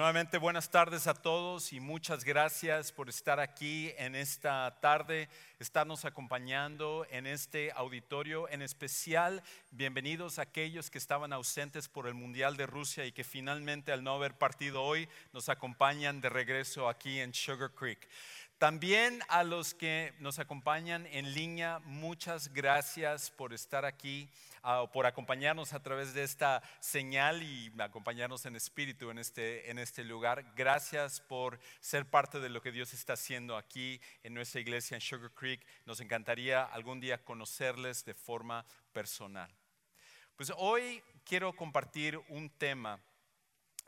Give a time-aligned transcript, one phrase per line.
[0.00, 6.06] Nuevamente buenas tardes a todos y muchas gracias por estar aquí en esta tarde, estarnos
[6.06, 8.48] acompañando en este auditorio.
[8.48, 9.42] En especial,
[9.72, 14.02] bienvenidos a aquellos que estaban ausentes por el Mundial de Rusia y que finalmente al
[14.02, 18.08] no haber partido hoy nos acompañan de regreso aquí en Sugar Creek.
[18.56, 24.30] También a los que nos acompañan en línea, muchas gracias por estar aquí,
[24.64, 29.78] uh, por acompañarnos a través de esta señal y acompañarnos en espíritu en este, en
[29.78, 30.44] este lugar.
[30.56, 35.00] Gracias por ser parte de lo que Dios está haciendo aquí en nuestra iglesia en
[35.00, 35.66] Sugar Creek.
[35.86, 39.50] Nos encantaría algún día conocerles de forma personal.
[40.36, 43.00] Pues hoy quiero compartir un tema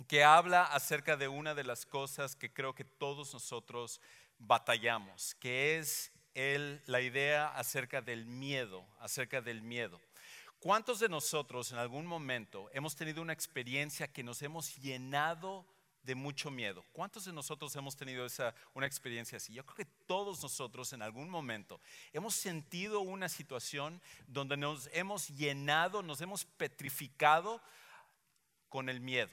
[0.09, 4.00] que habla acerca de una de las cosas que creo que todos nosotros
[4.39, 10.00] batallamos, que es el, la idea acerca del miedo, acerca del miedo.
[10.62, 15.66] ¿Cuántos de nosotros en algún momento hemos tenido una experiencia que nos hemos llenado
[16.04, 16.84] de mucho miedo?
[16.92, 19.52] ¿Cuántos de nosotros hemos tenido esa, una experiencia así?
[19.52, 21.80] Yo creo que todos nosotros en algún momento
[22.12, 27.60] hemos sentido una situación donde nos hemos llenado, nos hemos petrificado
[28.69, 29.32] con el miedo.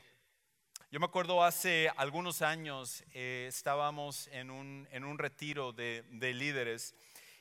[0.90, 6.34] Yo me acuerdo hace algunos años eh, estábamos en un, en un retiro de, de,
[6.34, 6.96] líderes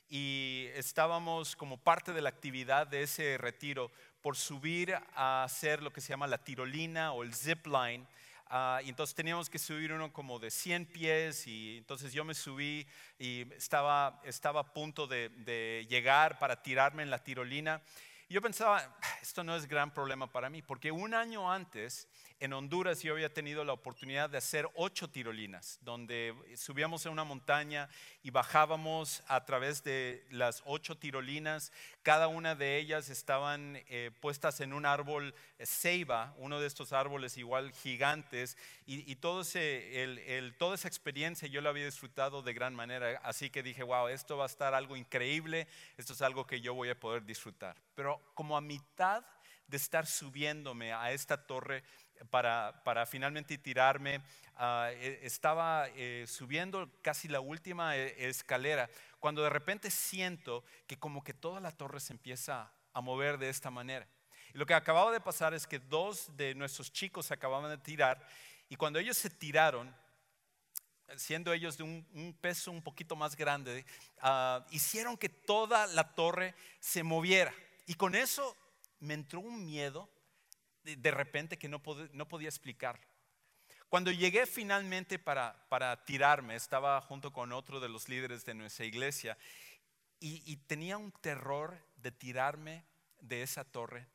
[0.08, 3.91] y estábamos como parte de la actividad de ese retiro
[4.22, 8.06] por subir a hacer lo que se llama la tirolina o el zip line.
[8.50, 12.32] Uh, y entonces teníamos que subir uno como de 100 pies y entonces yo me
[12.32, 12.86] subí
[13.19, 17.82] y estaba, estaba a punto de, de llegar para tirarme en la tirolina.
[18.28, 22.08] Y yo pensaba, esto no es gran problema para mí, porque un año antes
[22.41, 27.25] en Honduras yo había tenido la oportunidad de hacer ocho tirolinas, donde subíamos a una
[27.25, 27.88] montaña
[28.22, 31.72] y bajábamos a través de las ocho tirolinas.
[32.03, 37.37] Cada una de ellas estaban eh, puestas en un árbol ceiba, uno de estos árboles
[37.37, 38.56] igual gigantes,
[38.87, 43.20] y, todo el, toda esa experiencia yo la había disfrutado de gran manera.
[43.22, 45.66] Así que dije, wow, esto va a estar algo increíble,
[45.97, 47.76] esto es algo que yo voy a poder disfrutar.
[47.94, 49.25] Pero como a mitad
[49.69, 51.84] de estar subiéndome a esta torre,
[52.30, 54.20] para, para finalmente tirarme.
[54.58, 54.90] Uh,
[55.22, 58.90] estaba eh, subiendo casi la última eh, escalera
[59.20, 63.48] cuando de repente siento que como que toda la torre se empieza a mover de
[63.48, 64.08] esta manera.
[64.52, 67.78] Y lo que acababa de pasar es que dos de nuestros chicos se acababan de
[67.78, 68.26] tirar
[68.68, 69.94] y cuando ellos se tiraron,
[71.16, 73.84] siendo ellos de un, peso un poquito más grande,
[74.22, 77.52] uh, hicieron que toda la torre se moviera.
[77.86, 78.56] Y con eso
[79.00, 80.08] me entró un miedo
[80.97, 81.82] de repente que no,
[82.12, 83.06] no podía explicarlo.
[83.88, 88.84] Cuando llegué finalmente para, para, tirarme, estaba junto con otro de los líderes de nuestra
[88.84, 89.38] iglesia
[90.21, 92.84] y, tenía un terror de tirarme
[93.21, 94.06] de esa torre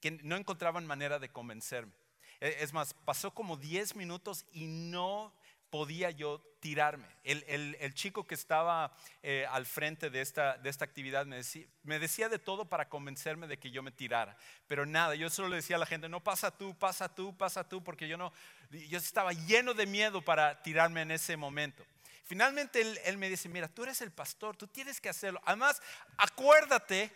[0.00, 1.92] que no encontraban manera de convencerme.
[2.40, 5.34] E, es más, pasó como 10 minutos y no
[5.70, 7.06] podía yo tirarme.
[7.24, 11.98] El, chico que estaba eh, al frente de esta, de esta actividad me decía, me
[11.98, 14.36] decía, de todo para convencerme de que yo me tirara,
[14.66, 17.68] pero nada, yo solo le decía a la gente, no pasa tú, pasa tú, pasa
[17.68, 18.32] tú, porque yo no,
[18.70, 21.84] yo estaba lleno de miedo para tirarme en ese momento.
[22.24, 25.40] Finalmente él, él me dice, mira, tú eres el pastor, tú tienes que hacerlo.
[25.44, 25.80] Además,
[26.18, 27.10] acuérdate,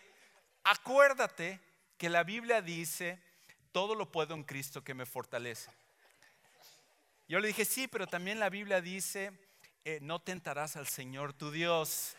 [0.63, 1.59] acuérdate
[1.97, 3.21] que la Biblia dice,
[3.71, 5.69] todo lo puedo en Cristo que me fortalece.
[7.27, 9.31] Yo le dije, sí, pero también la Biblia dice,
[9.85, 12.17] eh, no tentarás al Señor tu Dios.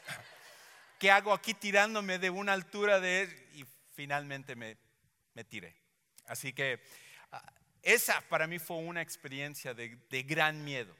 [0.98, 3.48] ¿Qué hago aquí tirándome de una altura de él?
[3.54, 4.78] Y finalmente me,
[5.34, 5.76] me tiré.
[6.24, 6.82] Así que
[7.32, 7.52] ah,
[7.82, 10.96] esa para mí fue una experiencia de, de gran miedo.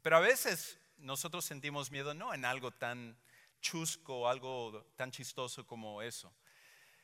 [0.00, 3.18] Pero a veces nosotros sentimos miedo no en algo tan
[3.60, 6.34] chusco, algo tan chistoso como eso,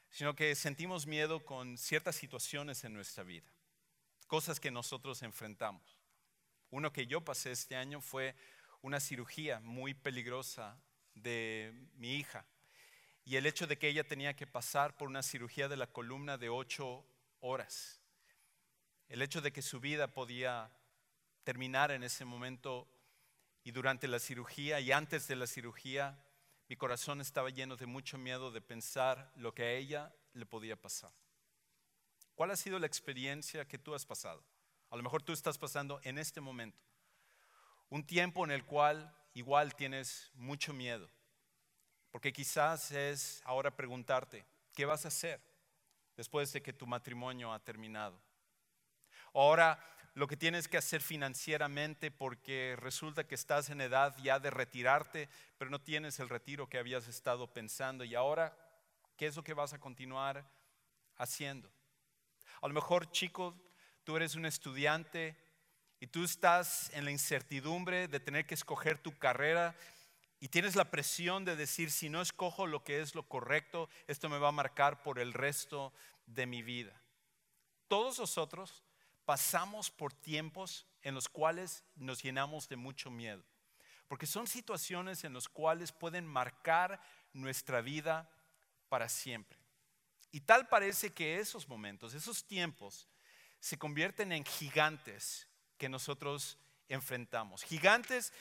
[0.09, 3.56] sino que sentimos miedo con ciertas situaciones en nuestra vida
[4.27, 5.99] cosas que nosotros enfrentamos.
[6.71, 8.35] Uno que yo pasé este año fue
[8.83, 10.81] una cirugía muy peligrosa
[11.15, 12.47] de mi hija.
[13.25, 16.39] Y el hecho de que ella tenía que pasar por una cirugía de la columna
[16.39, 17.05] de ocho
[17.41, 18.01] horas.
[19.09, 20.71] El hecho de que su vida podía
[21.45, 22.89] terminar en ese momento
[23.63, 26.19] y durante la cirugía y antes de la cirugía,
[26.69, 30.77] mi corazón estaba lleno de mucho miedo de pensar lo que a ella le podía
[30.77, 31.13] pasar.
[32.37, 34.45] ¿Cuál ha sido la experiencia que tú has pasado?
[34.91, 36.79] A lo mejor tú estás pasando en este momento.
[37.89, 41.09] Un tiempo en el cual igual tienes mucho miedo.
[42.11, 44.45] Porque quizás es ahora preguntarte,
[44.75, 45.41] ¿qué vas a hacer
[46.15, 48.21] después de que tu matrimonio ha terminado?
[49.33, 54.51] Ahora lo que tienes que hacer financieramente porque resulta que estás en edad ya de
[54.51, 58.05] retirarte, pero no tienes el retiro que habías estado pensando.
[58.05, 58.55] Y ahora,
[59.17, 60.47] ¿qué es lo que vas a continuar
[61.17, 61.71] haciendo?
[62.67, 63.55] A lo mejor, chico,
[64.03, 65.37] tú eres un estudiante
[66.01, 69.77] y tú estás en la incertidumbre de tener que escoger tu carrera
[70.41, 74.29] y tienes la presión de decir, si no escojo lo que es lo correcto, esto
[74.29, 75.93] me va a marcar por el resto
[76.27, 77.01] de mi vida.
[77.87, 78.83] Todos nosotros
[79.25, 83.45] pasamos por tiempos en los cuales nos llenamos de mucho miedo,
[84.09, 87.01] porque son situaciones en las cuales pueden marcar
[87.33, 88.29] nuestra vida
[88.89, 89.66] para siempre.
[90.33, 93.09] Y tal parece que esos momentos, esos tiempos,
[93.61, 96.59] se convierten en gigantes que nosotros
[96.89, 97.63] enfrentamos.
[97.63, 98.33] Gigantes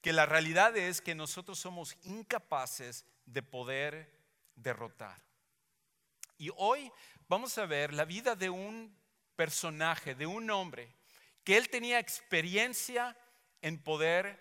[0.00, 4.10] que la realidad es que nosotros somos incapaces de poder
[4.54, 5.22] derrotar.
[6.36, 6.92] Y hoy
[7.28, 8.94] vamos a ver la vida de un
[9.36, 10.94] personaje, de un hombre,
[11.42, 13.16] que él tenía experiencia
[13.62, 14.38] en poder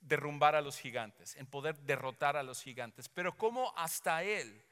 [0.00, 4.62] derrumbar a los gigantes, en poder derrotar a los gigantes, pero como hasta él,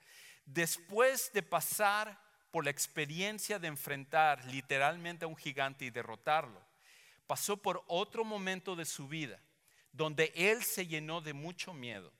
[0.52, 2.20] después de pasar
[2.50, 6.60] por la experiencia de enfrentar literalmente a un gigante y derrotarlo,
[7.26, 9.40] pasó por otro momento de su vida
[9.92, 12.12] donde él se llenó de mucho miedo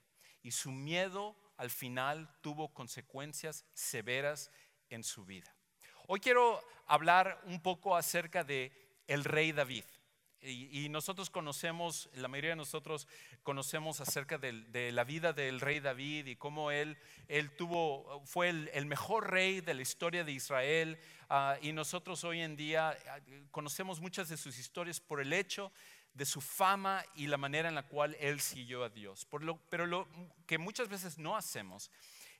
[0.42, 4.50] y su miedo al final tuvo consecuencias severas
[4.88, 5.54] en su vida.
[6.06, 8.72] Hoy quiero hablar un poco acerca de
[9.06, 9.84] el rey David.
[10.42, 13.06] Y, nosotros conocemos, la mayoría de nosotros
[13.42, 16.96] conocemos acerca de, la vida del rey David y cómo él,
[17.28, 20.98] él tuvo, fue el, mejor rey de la historia de Israel.
[21.28, 23.18] Ah, y nosotros hoy en día ah,
[23.50, 25.72] conocemos muchas de sus historias por el hecho
[26.14, 29.26] de su fama y la manera en la cual él siguió a Dios.
[29.68, 30.08] pero lo
[30.46, 31.90] que muchas veces no hacemos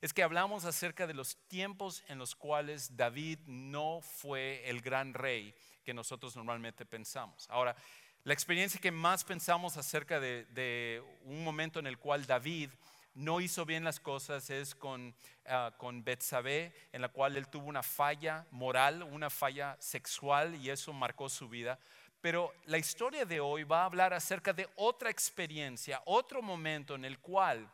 [0.01, 5.13] es que hablamos acerca de los tiempos en los cuales David no fue el gran
[5.13, 7.47] rey que nosotros normalmente pensamos.
[7.49, 7.75] Ahora,
[8.23, 12.69] la experiencia que más pensamos acerca de, un momento en el cual David
[13.13, 15.13] no hizo bien las cosas es con,
[15.45, 20.69] uh, con Betsabé, en la cual él tuvo una falla moral, una falla sexual y
[20.69, 21.79] eso marcó su vida.
[22.21, 27.03] Pero la historia de hoy va a hablar acerca de otra experiencia, otro momento en
[27.03, 27.67] el cual,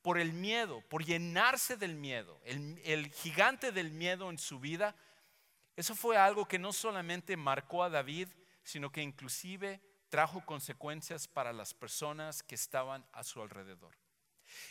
[0.00, 4.96] por el miedo, por llenarse del miedo, el, gigante del miedo en su vida,
[5.80, 8.28] eso fue algo que no solamente marcó a David,
[8.62, 9.80] sino que inclusive
[10.10, 13.96] trajo consecuencias para las personas que estaban a su alrededor.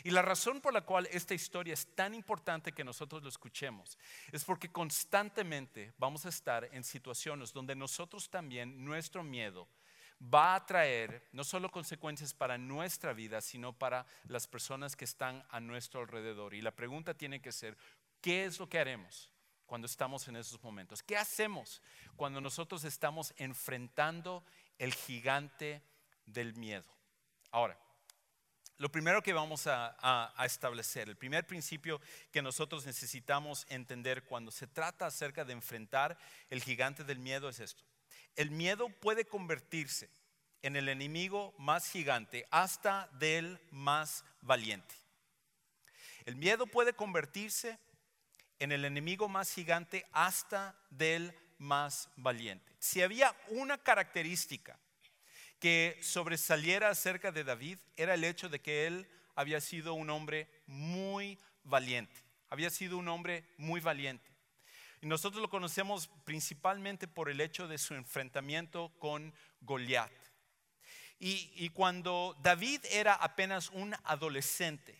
[0.04, 3.98] Y la razón por la cual esta historia es tan importante que nosotros lo escuchemos
[4.30, 9.66] es porque constantemente vamos a estar en situaciones donde nosotros también, nuestro miedo,
[10.22, 15.44] va a traer no solo consecuencias para nuestra vida, sino para las personas que están
[15.50, 16.54] a nuestro alrededor.
[16.54, 17.76] Y la pregunta tiene que ser,
[18.20, 19.32] ¿qué es lo que haremos
[19.70, 21.00] cuando estamos en esos momentos?
[21.00, 21.80] ¿Qué hacemos
[22.16, 24.44] cuando nosotros estamos enfrentando
[24.78, 25.80] el gigante
[26.26, 26.90] del miedo?
[27.52, 27.78] Ahora,
[28.78, 32.00] lo primero que vamos a, establecer, el primer principio
[32.32, 37.60] que nosotros necesitamos entender cuando se trata acerca de enfrentar el gigante del miedo es
[37.60, 37.84] esto.
[38.34, 40.10] El miedo puede convertirse
[40.62, 44.96] en el enemigo más gigante hasta del más valiente.
[46.24, 47.78] El miedo puede convertirse
[48.60, 52.72] en el enemigo más gigante hasta del más valiente.
[52.78, 54.78] Si había una característica
[55.58, 60.48] que sobresaliera acerca de David era el hecho de que él había sido un hombre
[60.66, 62.14] muy valiente.
[62.48, 64.30] Había sido un hombre muy valiente.
[65.02, 70.12] Y nosotros lo conocemos principalmente por el hecho de su enfrentamiento con Goliat.
[71.22, 74.98] Y, cuando David era apenas un adolescente,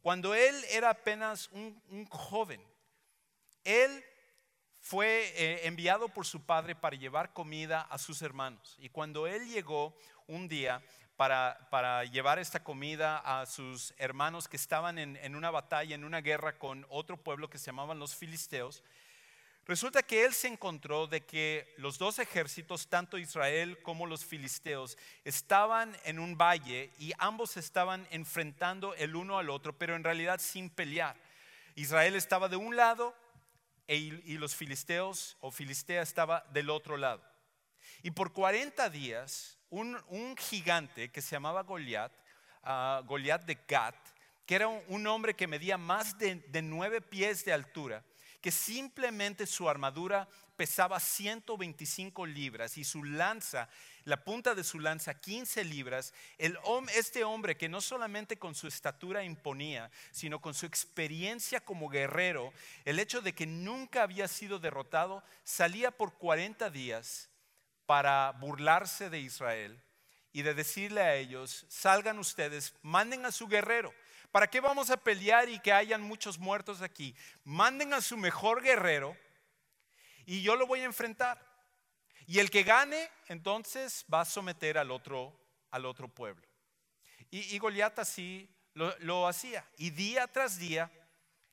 [0.00, 2.62] cuando él era apenas un, joven,
[3.64, 4.04] él
[4.84, 8.76] fue eh, enviado por su padre para llevar comida a sus hermanos.
[8.78, 10.82] Y cuando él llegó un día
[11.16, 16.20] para, llevar esta comida a sus hermanos que estaban en, en, una batalla, en una
[16.20, 18.82] guerra con otro pueblo que se llamaban los filisteos,
[19.64, 24.98] resulta que él se encontró de que los dos ejércitos, tanto Israel como los filisteos,
[25.24, 30.40] estaban en un valle y ambos estaban enfrentando el uno al otro, pero en realidad
[30.40, 31.16] sin pelear.
[31.74, 33.14] Israel estaba de un lado
[33.86, 37.22] e y los filisteos o Filistea estaba del otro lado.
[38.02, 42.12] Y por 40 días, un, gigante que se llamaba Goliat,
[42.62, 43.96] uh, Goliat de Gat,
[44.46, 48.04] que era un, hombre que medía más de nueve pies de altura,
[48.44, 53.70] que simplemente su armadura pesaba 125 libras y su lanza
[54.04, 56.58] la punta de su lanza 15 libras, el,
[56.94, 62.52] este hombre que no solamente con su estatura imponía, sino con su experiencia como guerrero,
[62.84, 67.30] el hecho de que nunca había sido derrotado, salía por 40 días
[67.86, 69.80] para burlarse de Israel
[70.34, 73.94] y de decirle a ellos, salgan ustedes, manden a su guerrero.
[74.34, 77.14] ¿Para qué vamos a pelear y que hayan muchos muertos aquí?
[77.44, 79.16] Manden a su mejor guerrero
[80.26, 81.40] y yo lo voy a enfrentar.
[82.26, 86.44] Y el que gane, entonces va a someter al otro, al otro pueblo.
[87.30, 89.64] Y, Goliat así lo, lo hacía.
[89.76, 90.90] Y día tras día,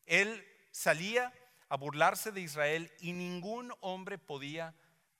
[0.08, 1.32] él salía
[1.70, 4.74] a burlarse de Israel y ningún hombre podía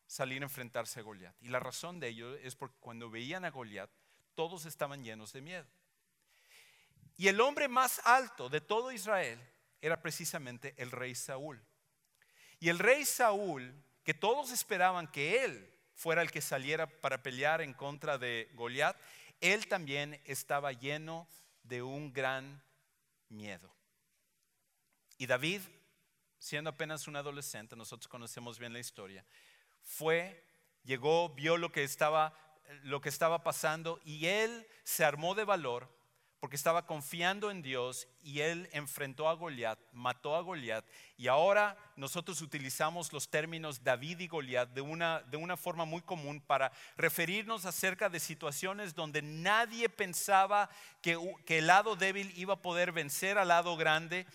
[0.08, 1.36] salir a enfrentarse a Goliat.
[1.42, 3.92] Y la razón de ello es porque cuando veían a Goliat,
[4.34, 5.68] todos estaban llenos de miedo.
[7.18, 9.40] Y el hombre más alto de todo Israel
[9.82, 11.62] era precisamente el rey Saúl.
[12.60, 17.62] Y el rey Saúl, que todos esperaban que él fuera el que saliera para pelear
[17.62, 18.98] en contra de Goliat,
[19.40, 21.28] él también estaba lleno
[21.64, 22.64] de un gran
[23.30, 23.74] miedo.
[25.18, 25.62] Y David,
[26.38, 29.26] siendo apenas un adolescente, nosotros conocemos bien la historia,
[29.84, 30.44] fue,
[30.84, 32.36] llegó, vio lo que estaba
[32.84, 35.90] lo que estaba pasando y él se armó de valor
[36.42, 40.84] porque estaba confiando en Dios y él enfrentó a Goliat, mató a Goliat
[41.16, 46.02] y ahora nosotros utilizamos los términos David y Goliat de una, de una forma muy
[46.02, 50.68] común para referirnos acerca de situaciones donde nadie pensaba
[51.04, 54.26] que, que el lado débil iba a poder vencer al lado grande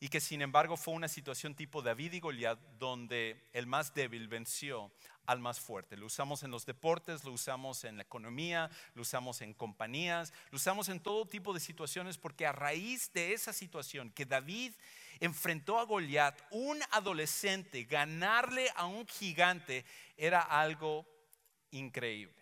[0.00, 4.26] y que sin embargo fue una situación tipo David y Goliat donde el más débil
[4.26, 4.90] venció
[5.26, 5.96] al más fuerte.
[5.96, 10.56] Lo usamos en los deportes, lo usamos en la economía, lo usamos en compañías, lo
[10.56, 14.72] usamos en todo tipo de situaciones porque a raíz de esa situación que David
[15.20, 19.84] enfrentó a Goliat, un adolescente, ganarle a un gigante
[20.16, 21.06] era algo
[21.70, 22.34] increíble.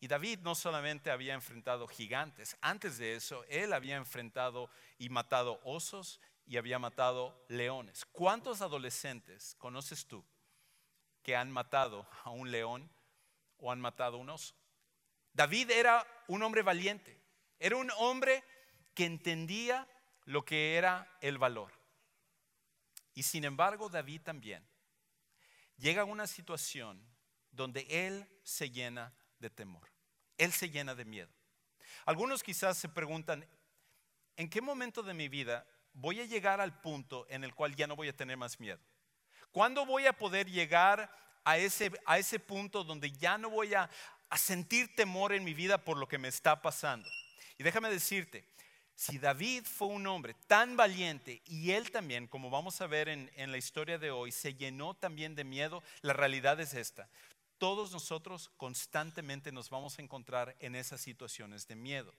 [0.00, 5.60] Y David no solamente había enfrentado gigantes, antes de eso él había enfrentado y matado
[5.62, 8.06] osos y había matado leones.
[8.06, 10.24] ¿Cuántos adolescentes conoces tú
[11.22, 12.90] que han matado a un león
[13.58, 14.54] o han matado a un oso.
[15.32, 17.20] David era un hombre valiente,
[17.58, 18.42] era un hombre
[18.94, 19.86] que entendía
[20.24, 21.72] lo que era el valor.
[23.14, 24.66] Y sin embargo, David también
[25.76, 27.02] llega a una situación
[27.50, 29.88] donde él se llena de temor,
[30.38, 31.30] él se llena de miedo.
[32.04, 33.46] Algunos quizás se preguntan,
[34.36, 37.86] ¿en qué momento de mi vida voy a llegar al punto en el cual ya
[37.86, 38.80] no voy a tener más miedo?
[39.52, 41.10] ¿Cuándo voy a poder llegar
[41.44, 43.90] a ese, a ese punto donde ya no voy a,
[44.36, 47.08] sentir temor en mi vida por lo que me está pasando?
[47.58, 48.44] Y déjame decirte,
[48.94, 53.30] si David fue un hombre tan valiente y él también, como vamos a ver en,
[53.34, 57.08] en, la historia de hoy, se llenó también de miedo, la realidad es esta.
[57.58, 62.14] Todos nosotros constantemente nos vamos a encontrar en esas situaciones de miedo.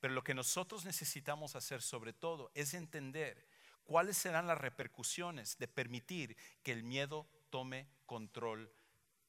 [0.00, 3.46] Pero lo que nosotros necesitamos hacer sobre todo es entender
[3.88, 8.70] ¿Cuáles serán las repercusiones de permitir que el miedo tome control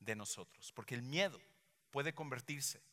[0.02, 0.74] de nosotros?
[0.74, 1.40] Porque el miedo
[1.92, 2.84] puede convertirse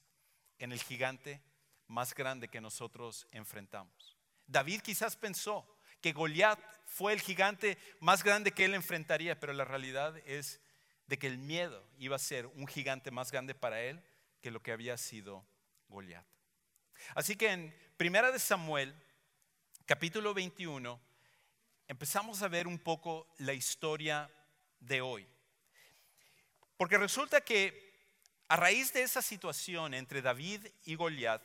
[0.60, 1.42] en el gigante
[1.88, 4.16] más grande que nosotros enfrentamos.
[4.46, 5.66] David quizás pensó
[6.00, 10.60] que Goliat fue el gigante más grande que él enfrentaría, pero la realidad es
[11.08, 14.00] de que el miedo iba a ser un gigante más grande para él
[14.40, 15.44] que lo que había sido
[15.88, 16.24] Goliat.
[17.16, 18.94] Así que en Primera de Samuel,
[19.84, 21.05] capítulo 21,
[21.88, 24.30] empezamos a ver un poco la historia
[24.80, 25.26] de hoy.
[26.76, 27.86] Porque resulta que
[28.48, 31.42] a raíz de esa situación entre David y Goliat,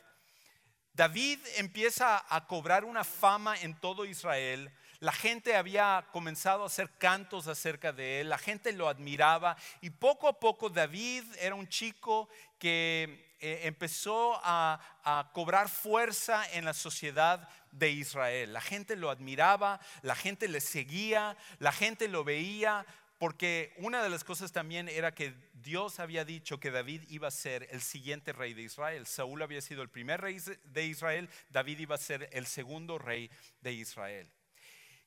[0.94, 4.72] David empieza a cobrar una fama en todo Israel.
[5.00, 9.90] La gente había comenzado a hacer cantos acerca de él, la gente lo admiraba y
[9.90, 12.30] poco a poco David era un chico
[12.60, 18.54] que eh, empezó a, a cobrar fuerza en la sociedad de Israel.
[18.54, 22.86] La gente lo admiraba, la gente le seguía, la gente lo veía,
[23.22, 27.32] porque una de las cosas también era que Dios había dicho que David iba a
[27.32, 29.06] ser el siguiente rey de Israel.
[29.06, 33.30] Saúl había sido el primer rey de Israel, David iba a ser el segundo rey
[33.62, 34.32] de Israel.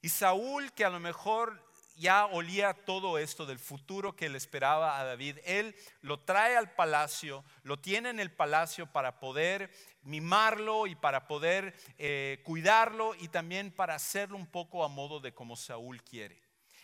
[0.01, 1.61] Y Saúl, que a lo mejor
[1.97, 6.73] ya olía todo esto del futuro que le esperaba a David, él lo trae al
[6.73, 9.73] palacio, lo tiene en el palacio para poder
[10.05, 15.35] mimarlo y para poder eh, cuidarlo y también para hacerlo un poco a modo de
[15.35, 16.43] como Saúl quiere.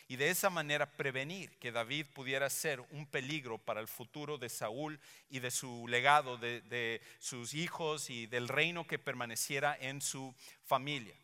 [0.08, 4.48] Y de esa manera prevenir que David pudiera ser un peligro para el futuro de
[4.48, 4.98] Saúl
[5.28, 10.34] y de su legado, de sus hijos y del reino que permaneciera en su
[10.64, 11.14] familia.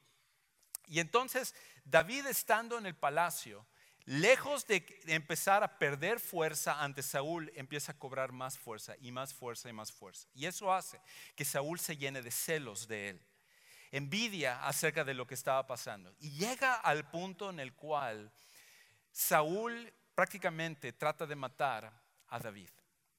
[0.87, 3.67] Y entonces David estando en el palacio,
[4.07, 9.35] lejos de empezar a perder fuerza ante Saúl, empieza a cobrar más fuerza y más
[9.35, 10.29] fuerza y más fuerza.
[10.35, 11.01] Y eso hace
[11.35, 13.21] que Saúl se llene de celos de él,
[13.91, 16.15] envidia acerca de lo que estaba pasando.
[16.21, 18.33] Y llega al punto en el cual
[19.11, 21.93] Saúl prácticamente trata de matar
[22.29, 22.71] a David.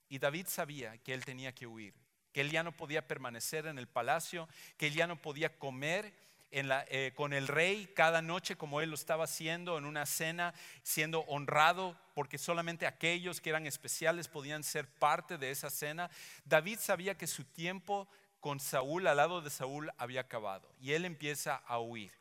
[0.10, 1.94] Y David sabía que él tenía que huir,
[2.32, 6.14] que él ya no podía permanecer en el palacio, que él ya no podía comer
[6.52, 11.22] eh, con el rey cada noche como él lo estaba haciendo en una cena, siendo
[11.22, 16.10] honrado porque solamente aquellos que eran especiales podían ser parte de esa cena.
[16.46, 18.08] David sabía que su tiempo
[18.40, 22.12] con Saúl, al lado de Saúl, había acabado y él empieza a huir.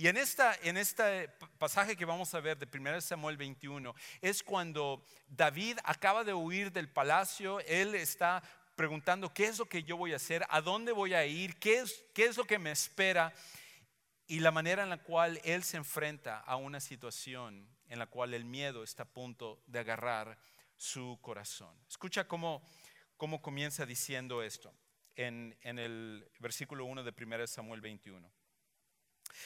[0.00, 1.28] Y en, esta, en este
[1.58, 6.72] pasaje que vamos a ver de 1 Samuel 21 es cuando David acaba de huir
[6.72, 8.42] del palacio, él está
[8.80, 10.42] preguntando, ¿qué es lo que yo voy a hacer?
[10.48, 11.58] ¿A dónde voy a ir?
[11.58, 13.30] ¿Qué es, qué es lo que me espera?
[14.26, 18.32] Y la manera en la cual él se enfrenta a una situación en la cual
[18.32, 20.38] el miedo está a punto de agarrar
[20.78, 21.76] su corazón.
[21.90, 22.66] Escucha cómo,
[23.18, 24.72] cómo comienza diciendo esto
[25.14, 28.32] en, en el versículo 1 de 1 Samuel 21.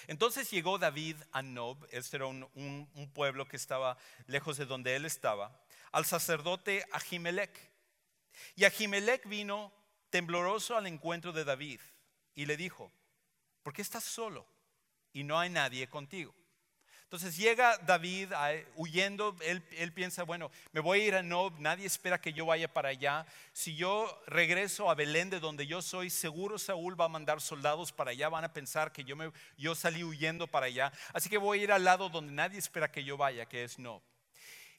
[0.07, 3.99] Entonces llegó David a Nob, este era un, un, pueblo que estaba
[4.29, 5.61] lejos de donde él estaba,
[5.91, 7.74] al sacerdote Ahimelech
[8.55, 9.73] y Ahimelech vino
[10.11, 11.81] tembloroso al encuentro de David
[12.35, 12.93] y le dijo,
[13.62, 14.47] ¿por qué estás solo
[15.12, 16.35] y no hay nadie contigo?
[17.14, 18.33] Entonces llega David
[18.75, 22.67] huyendo, él, piensa, bueno, me voy a ir a Nob, nadie espera que yo vaya
[22.67, 23.25] para allá.
[23.53, 27.92] Si yo regreso a Belén de donde yo soy, seguro Saúl va a mandar soldados
[27.92, 30.92] para allá, van a pensar que yo, me, yo salí huyendo para allá.
[31.12, 33.79] Así que voy a ir al lado donde nadie espera que yo vaya, que es
[33.79, 34.03] Nob.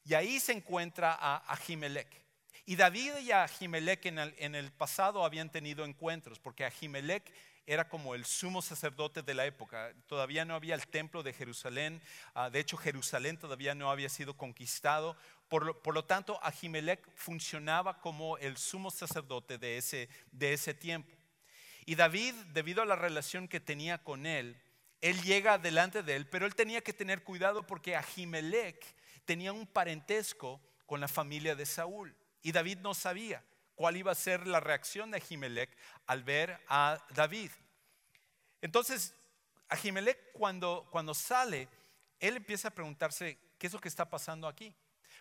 [0.03, 2.24] Y ahí se encuentra a Ahimelech.
[2.67, 7.31] Y David y Ahimelech en el, pasado habían tenido encuentros, porque Ahimelech
[7.67, 9.93] era como el sumo sacerdote de la época.
[10.07, 12.01] Todavía no había el templo de Jerusalén.
[12.33, 15.15] Ah, de hecho, Jerusalén todavía no había sido conquistado.
[15.47, 20.73] Por lo, por lo, tanto, Ahimelech funcionaba como el sumo sacerdote de ese, de ese
[20.73, 21.15] tiempo.
[21.85, 24.59] Y David, debido a la relación que tenía con él,
[25.01, 28.83] él llega delante de él, pero él tenía que tener cuidado porque Ahimelech
[29.23, 32.15] tenía un parentesco con la familia de Saúl.
[32.45, 37.03] Y David no sabía cuál iba a ser la reacción de Ahimelech al ver a
[37.15, 37.49] David.
[38.61, 39.15] Entonces,
[39.67, 41.67] Ahimelech cuando, cuando sale,
[42.19, 44.75] él empieza a preguntarse, ¿qué es lo que está pasando aquí?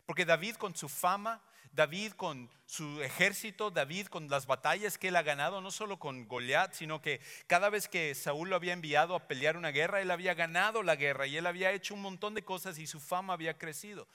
[0.05, 5.17] Porque David con su fama, David con su ejército, David con las batallas que él
[5.17, 9.15] ha ganado, no solo con Goliat, sino que cada vez que Saúl lo había enviado
[9.15, 12.35] a pelear una guerra, él había ganado la guerra y él había hecho un montón
[12.35, 14.09] de cosas y su fama había crecido.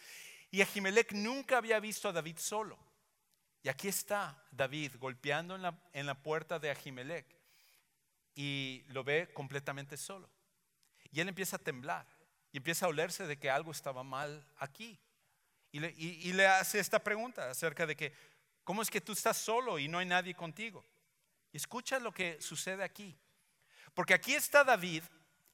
[0.52, 2.78] Y Ahimelech nunca había visto a David solo.
[3.62, 5.56] Y aquí está David golpeando
[5.94, 7.26] en la, puerta de Ahimelech
[8.36, 10.30] y lo ve completamente solo.
[11.12, 12.06] Y él empieza a temblar
[12.52, 15.00] y empieza a olerse de que algo estaba mal aquí.
[15.72, 18.14] Y le, y le hace esta pregunta acerca de que,
[18.64, 20.86] ¿cómo es que tú estás solo y no hay nadie contigo?
[21.52, 23.18] Y escucha lo que sucede aquí.
[23.94, 25.04] Porque aquí está David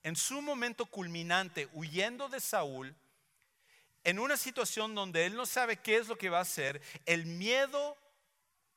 [0.04, 2.96] en su momento culminante, huyendo de Saúl,
[4.06, 7.26] en una situación donde él no sabe qué es lo que va a hacer, el
[7.26, 7.98] miedo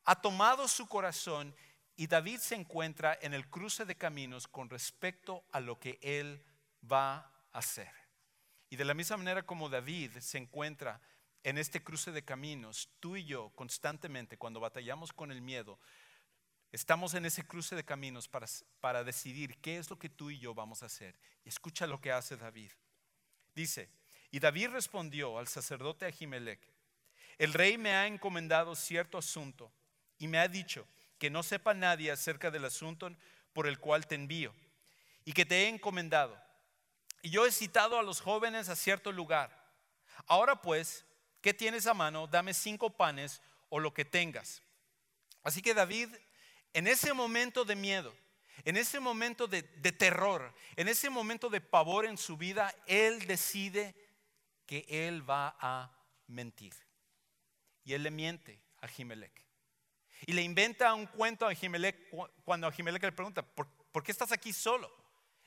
[0.05, 1.55] ha tomado su corazón
[1.97, 6.43] y David se encuentra en el cruce de caminos con respecto a lo que él
[6.91, 7.17] va
[7.53, 7.93] a hacer.
[8.71, 11.01] Y de la misma manera como David se encuentra
[11.43, 15.79] en este cruce de caminos, tú y yo constantemente cuando batallamos con el miedo,
[16.73, 18.47] estamos en ese cruce de caminos para,
[18.81, 21.19] para decidir qué es lo que tú y yo vamos a hacer.
[21.45, 22.73] Y escucha lo que hace David.
[23.55, 23.91] Dice,
[24.31, 26.61] y David respondió al sacerdote Ahimelech,
[27.39, 29.73] el rey me ha encomendado cierto asunto
[30.19, 30.87] y me ha dicho
[31.19, 33.11] que no sepa nadie acerca del asunto
[33.53, 34.53] por el cual te envío
[35.25, 36.41] y que te he encomendado.
[37.23, 39.51] Y yo he citado a los jóvenes a cierto lugar.
[40.27, 41.05] Ahora pues,
[41.41, 42.27] ¿qué tienes a mano?
[42.27, 44.63] Dame cinco panes o lo que tengas.
[45.43, 46.09] Así que David,
[46.73, 48.15] en ese momento de miedo,
[48.65, 53.27] en ese momento de, de terror, en ese momento de pavor en su vida, él
[53.27, 53.95] decide
[54.69, 55.91] que él va a
[56.27, 56.75] mentir.
[57.85, 59.33] Y él le miente a Jimelec.
[60.27, 62.11] Y le inventa un cuento a Jimelec
[62.45, 64.95] cuando a Jimelec le pregunta, ¿por, qué estás aquí solo?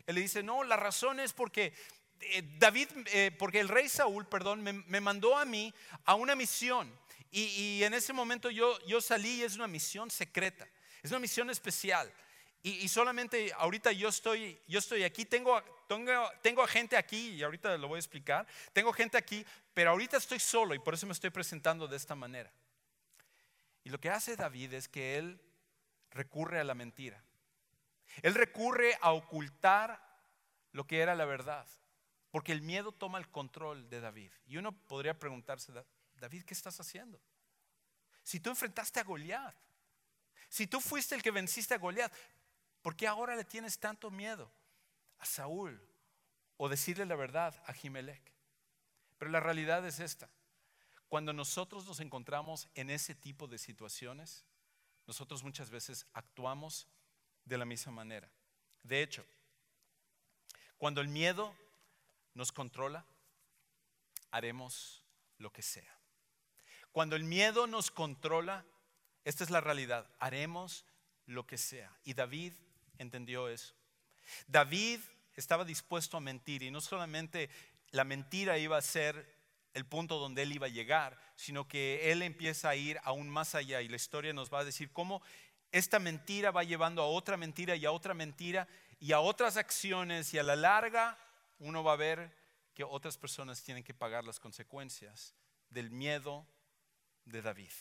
[0.07, 1.71] Él le dice, no, la razón es porque
[2.19, 5.71] eh, David, eh, porque el rey Saúl, perdón, me, mandó a mí
[6.05, 6.91] a una misión.
[7.29, 10.67] Y, en ese momento yo, yo salí y es una misión secreta,
[11.03, 12.11] es una misión especial.
[12.63, 17.75] Y, solamente ahorita yo estoy, yo estoy aquí, tengo, tengo, tengo gente aquí, y ahorita
[17.77, 19.43] lo voy a explicar, tengo gente aquí,
[19.73, 22.51] pero ahorita estoy solo y por eso me estoy presentando de esta manera.
[23.83, 25.41] Y lo que hace David es que él
[26.11, 27.23] recurre a la mentira.
[28.21, 29.99] Él recurre a ocultar
[30.71, 31.67] lo que era la verdad,
[32.29, 34.31] porque el miedo toma el control de David.
[34.45, 35.73] Y uno podría preguntarse,
[36.15, 37.19] David, ¿qué estás haciendo?
[38.23, 39.55] Si tú enfrentaste a Goliat,
[40.47, 42.13] si tú fuiste el que venciste a Goliat,
[42.81, 44.51] ¿Por qué ahora le tienes tanto miedo
[45.19, 45.81] a Saúl
[46.57, 48.21] o decirle la verdad a Jimelec?
[49.17, 50.29] Pero la realidad es esta.
[51.07, 54.45] Cuando nosotros nos encontramos en ese tipo de situaciones,
[55.05, 56.87] nosotros muchas veces actuamos
[57.45, 58.29] de la misma manera.
[58.83, 59.25] De hecho,
[60.77, 61.53] Cuando el miedo
[62.33, 63.05] nos controla,
[64.31, 65.03] haremos
[65.37, 65.95] lo que sea.
[66.91, 68.65] Cuando el miedo nos controla,
[69.23, 70.83] esta es la realidad, haremos
[71.27, 71.95] lo que sea.
[72.03, 72.53] Y David
[73.01, 73.73] entendió eso.
[74.47, 74.99] David
[75.35, 77.49] estaba dispuesto a mentir y no solamente
[77.91, 79.41] la mentira iba a ser
[79.73, 83.55] el punto donde él iba a llegar, sino que él empieza a ir aún más
[83.55, 85.21] allá y la historia nos va a decir cómo
[85.71, 88.67] esta mentira va llevando a otra mentira y a otra mentira
[88.99, 91.17] y a otras acciones y a la larga
[91.59, 92.35] uno va a ver
[92.73, 95.33] que otras personas tienen que pagar las consecuencias
[95.69, 96.45] del miedo
[97.25, 97.71] de David.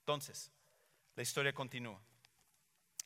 [0.00, 0.50] Entonces,
[1.14, 2.00] la historia continúa.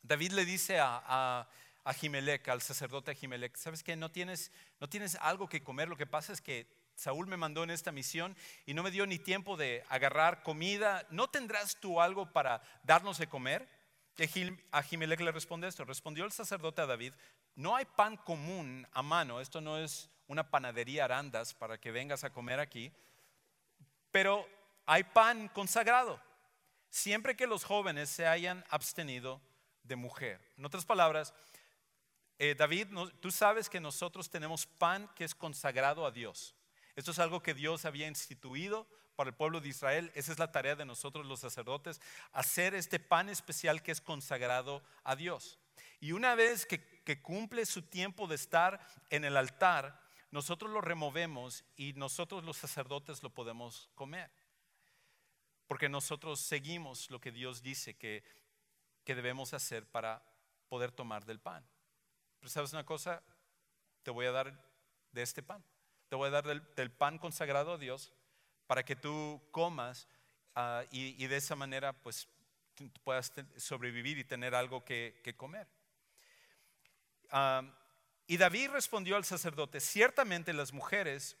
[0.07, 1.47] David le dice a, a,
[1.83, 3.95] al sacerdote Ahimelech, ¿sabes qué?
[3.95, 7.63] No tienes, no tienes algo que comer, lo que pasa es que Saúl me mandó
[7.63, 11.05] en esta misión y no me dio ni tiempo de agarrar comida.
[11.09, 13.67] ¿No tendrás tú algo para darnos de comer?
[14.71, 15.83] Ahimelech le responde esto.
[15.83, 17.13] Respondió el sacerdote a David,
[17.55, 22.23] no hay pan común a mano, esto no es una panadería Arandas para que vengas
[22.23, 22.91] a comer aquí,
[24.11, 24.47] pero
[24.85, 26.21] hay pan consagrado,
[26.89, 29.41] siempre que los jóvenes se hayan abstenido
[29.87, 30.41] de mujer.
[30.57, 31.33] En otras palabras,
[32.37, 32.87] eh, David,
[33.21, 36.53] tú sabes que nosotros tenemos pan que es consagrado a Dios.
[36.95, 40.11] Esto es algo que Dios había instituido para el pueblo de Israel.
[40.15, 42.01] Esa es la tarea de nosotros los sacerdotes,
[42.33, 45.59] hacer este pan especial que es consagrado a Dios.
[45.99, 50.81] Y una vez que, que cumple su tiempo de estar en el altar, nosotros lo
[50.81, 54.29] removemos y nosotros los sacerdotes lo podemos comer.
[55.67, 58.23] Porque nosotros seguimos lo que Dios dice que,
[59.05, 60.21] que debemos hacer para
[60.67, 61.65] poder tomar del pan.
[62.39, 63.23] Pero sabes una cosa,
[64.03, 64.59] te voy a dar
[65.11, 65.63] de este pan.
[66.09, 68.11] Te voy a dar del, pan consagrado a Dios
[68.67, 70.07] para que tú comas
[70.55, 72.27] ah, y, de esa manera pues
[73.03, 75.67] puedas sobrevivir y tener algo que, comer.
[77.31, 77.63] Ah,
[78.27, 81.37] y David respondió al sacerdote, ciertamente las mujeres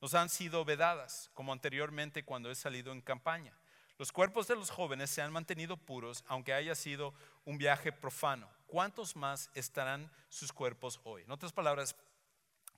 [0.00, 3.56] nos han sido vedadas, como anteriormente cuando he salido en campaña.
[3.98, 8.48] Los cuerpos de los jóvenes se han mantenido puros, aunque haya sido un viaje profano.
[8.66, 11.22] ¿Cuántos más estarán sus cuerpos hoy?
[11.22, 11.94] En otras palabras,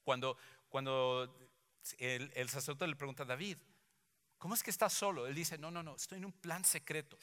[0.04, 0.36] cuando,
[0.68, 1.32] cuando
[1.98, 3.58] el, sacerdote le pregunta a David,
[4.38, 5.26] ¿cómo es que estás solo?
[5.26, 7.18] Él dice, no, no, no, estoy en un plan secreto.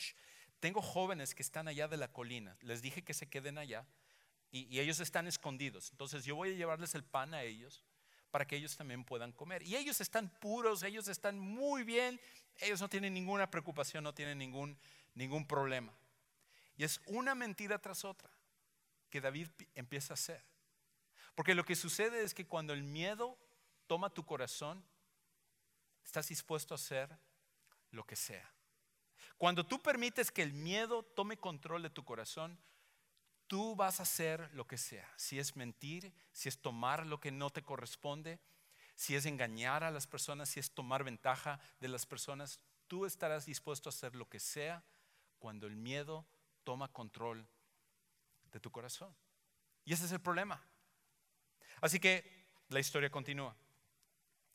[0.60, 2.56] Tengo jóvenes que están allá de la colina.
[2.62, 3.86] Les dije que se queden allá
[4.52, 5.92] y, ellos están escondidos.
[5.92, 7.84] Entonces yo voy a llevarles el pan a ellos
[8.30, 9.64] para que ellos también puedan comer.
[9.64, 12.20] Y ellos están puros, ellos están muy bien,
[12.62, 14.78] ellos no tienen ninguna preocupación, no tienen ningún,
[15.14, 15.94] ningún problema.
[16.78, 18.30] Y es una mentira tras otra
[19.10, 20.44] que David empieza a hacer.
[21.36, 23.38] Porque lo que sucede es que cuando el miedo
[23.88, 24.84] toma tu corazón,
[26.04, 27.10] estás dispuesto a hacer
[27.92, 28.50] lo que sea.
[29.38, 32.58] Cuando tú permites que el miedo tome control de tu corazón,
[33.52, 37.32] Tú vas a hacer lo que sea, si es mentir, si es tomar lo que
[37.32, 38.40] no te corresponde,
[39.02, 43.48] si es engañar a las personas, si es tomar ventaja de las personas, tú estarás
[43.48, 44.84] dispuesto a hacer lo que sea
[45.40, 46.24] cuando el miedo
[46.64, 47.44] toma control
[48.52, 49.12] de tu corazón.
[49.86, 50.64] Y ese es el problema.
[51.82, 53.56] Así que la historia continúa.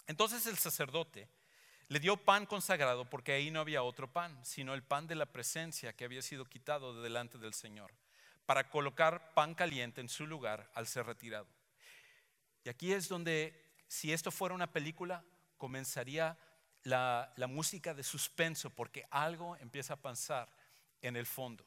[0.07, 1.29] Entonces el sacerdote
[1.89, 5.27] le dio pan consagrado porque ahí no había otro pan, sino el pan de la
[5.27, 7.91] presencia que había sido quitado de delante del Señor
[8.47, 11.49] para colocar pan caliente en su lugar al ser retirado.
[12.63, 15.25] Y aquí es donde, si esto fuera una película,
[15.57, 16.39] comenzaría
[16.83, 20.49] la, música de suspenso, porque algo empieza a pasar
[21.03, 21.65] en el fondo.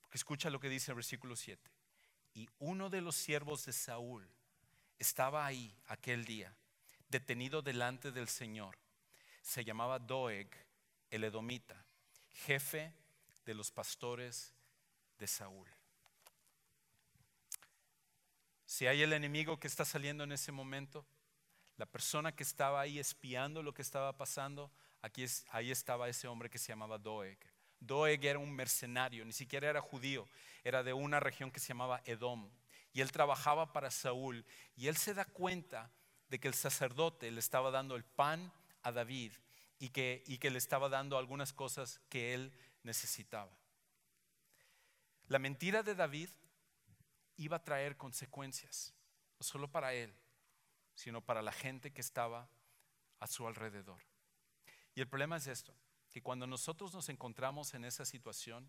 [0.00, 1.70] Porque escucha lo que dice el versículo 7.
[2.34, 4.28] Y uno de los siervos de Saúl
[4.98, 6.54] estaba ahí aquel día,
[7.08, 8.76] detenido delante del Señor.
[9.42, 10.48] Se llamaba Doeg,
[11.10, 11.84] el edomita,
[12.44, 12.92] jefe
[13.44, 14.52] de los pastores
[15.18, 15.68] de Saúl.
[18.66, 21.06] Si hay el enemigo que está saliendo en ese momento,
[21.76, 24.70] la persona que estaba ahí espiando lo que estaba pasando,
[25.02, 27.38] aquí ahí estaba ese hombre que se llamaba Doeg.
[27.80, 30.26] Doeg era un mercenario, ni siquiera era judío,
[30.64, 32.50] era de una región que se llamaba Edom.
[32.92, 34.46] Y él trabajaba para Saúl.
[34.74, 35.90] Y él se da cuenta
[36.28, 38.50] de que el sacerdote le estaba dando el pan
[38.82, 39.32] a David
[39.78, 43.52] y que, y que le estaba dando algunas cosas que él necesitaba.
[45.28, 46.30] La mentira de David
[47.36, 48.94] iba a traer consecuencias,
[49.38, 50.14] no solo para él,
[50.96, 52.48] sino para la gente que estaba
[53.20, 54.02] a su alrededor.
[54.96, 55.76] Y el problema es esto,
[56.10, 58.68] que cuando nosotros nos encontramos en esa situación,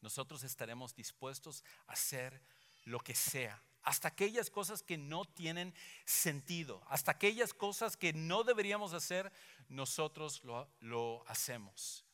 [0.00, 2.40] nosotros estaremos dispuestos a hacer
[2.84, 5.74] lo que sea, hasta aquellas cosas que no tienen
[6.06, 9.30] sentido, hasta aquellas cosas que no deberíamos hacer,
[9.68, 12.05] nosotros lo, lo hacemos.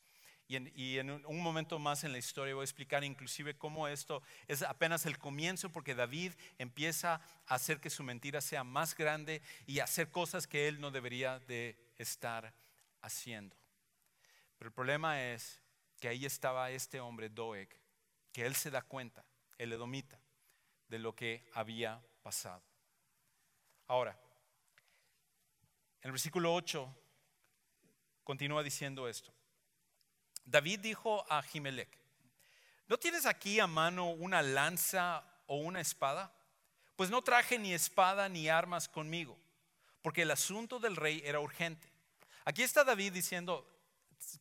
[0.56, 4.62] Y en, un momento más en la historia voy a explicar inclusive cómo esto es
[4.62, 9.80] apenas el comienzo porque David empieza a hacer que su mentira sea más grande y
[9.80, 12.54] hacer cosas que él no debería de estar
[13.00, 13.56] haciendo.
[14.58, 15.60] Pero el problema es
[15.98, 17.68] que ahí estaba este hombre Doeg,
[18.32, 19.24] que él se da cuenta,
[19.58, 20.20] el edomita,
[20.88, 22.62] de lo que había pasado.
[23.86, 24.18] Ahora,
[26.02, 26.96] en el versículo 8
[28.24, 29.32] continúa diciendo esto.
[30.44, 31.88] David dijo a Jimelec,
[32.88, 36.32] ¿no tienes aquí a mano una lanza o una espada?
[36.96, 39.38] Pues no traje ni espada ni armas conmigo,
[40.02, 41.88] porque el asunto del rey era urgente.
[42.44, 43.66] Aquí está David diciendo,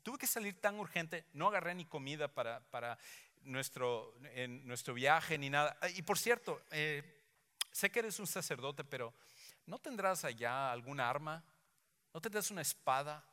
[0.03, 2.97] tuve que salir tan urgente, no agarré ni comida para,
[3.43, 4.13] nuestro,
[4.93, 5.77] viaje ni nada.
[5.95, 7.03] Y por cierto, eh,
[7.71, 9.13] sé que eres un sacerdote, pero
[9.65, 11.43] ¿no tendrás allá alguna arma?
[12.13, 13.23] ¿No tendrás una espada?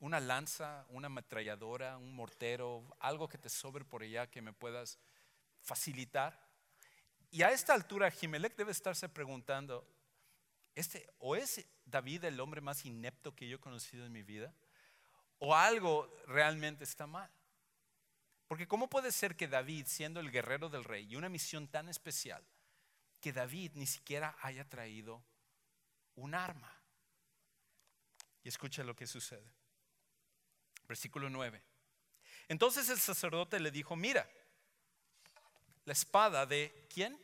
[0.00, 4.98] Una lanza, una ametralladora, un mortero, algo que te sobre por allá que me puedas
[5.60, 6.48] facilitar.
[7.30, 9.86] Y a esta altura Jimelec debe estarse preguntando,
[10.74, 14.54] este, ¿o es David el hombre más inepto que yo he conocido en mi vida?
[15.38, 17.30] ¿O algo realmente está mal?
[18.48, 21.88] Porque ¿cómo puede ser que David, siendo el guerrero del rey y una misión tan
[21.88, 22.44] especial,
[23.20, 25.22] que David ni siquiera haya traído
[26.14, 26.74] un arma?
[28.42, 29.59] Y escucha lo que sucede.
[30.90, 31.62] Versículo 9.
[32.48, 34.28] Entonces el sacerdote le dijo, mira,
[35.84, 37.16] la espada de quién?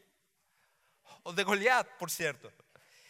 [1.24, 2.52] O de Goliat, por cierto.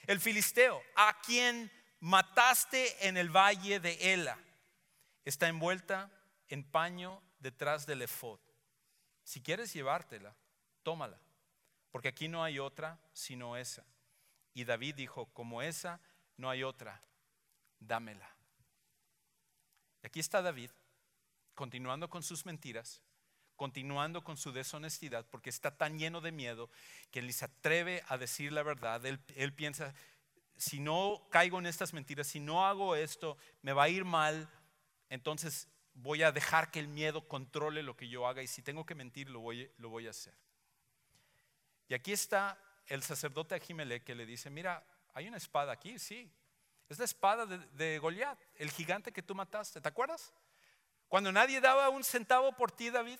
[0.06, 4.38] El filisteo, a quien mataste en el valle de Ela,
[5.26, 6.10] está envuelta
[6.48, 8.40] en paño detrás del efod.
[9.24, 10.34] Si quieres llevártela,
[10.82, 11.20] tómala,
[11.90, 13.84] porque aquí no hay otra sino esa.
[14.54, 16.00] Y David dijo, como esa
[16.38, 17.02] no hay otra,
[17.78, 18.35] dámela.
[20.06, 20.70] Aquí está David,
[21.56, 23.02] continuando con sus mentiras,
[23.56, 26.70] continuando con su deshonestidad, porque está tan lleno de miedo
[27.10, 29.04] que él se atreve a decir la verdad.
[29.04, 29.92] Él, piensa,
[30.56, 34.48] si no caigo en estas mentiras, si no hago esto, me va a ir mal,
[35.10, 38.86] entonces voy a dejar que el miedo controle lo que yo haga y si tengo
[38.86, 40.38] que mentir, lo voy, lo voy a hacer.
[41.88, 46.30] Y aquí está el sacerdote Ahimelech que le dice, mira, hay una espada aquí, sí,
[46.88, 49.80] es la espada de, Goliat, el gigante que tú mataste.
[49.80, 50.32] ¿Te acuerdas?
[51.08, 53.18] Cuando nadie daba un centavo por ti, David.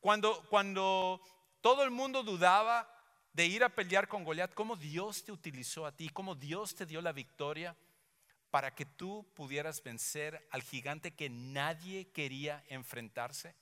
[0.00, 1.20] Cuando, cuando
[1.60, 2.88] todo el mundo dudaba
[3.32, 6.86] de ir a pelear con Goliat, cómo Dios te utilizó a ti, cómo Dios te
[6.86, 7.76] dio la victoria
[8.50, 13.54] para que tú pudieras vencer al gigante que nadie quería enfrentarse.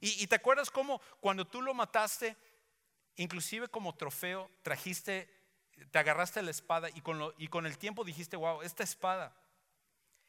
[0.00, 2.34] Y, y, te acuerdas cómo cuando tú lo mataste,
[3.16, 5.41] inclusive como trofeo, trajiste
[5.90, 9.34] te agarraste la espada y con, y con el tiempo dijiste, wow, esta espada,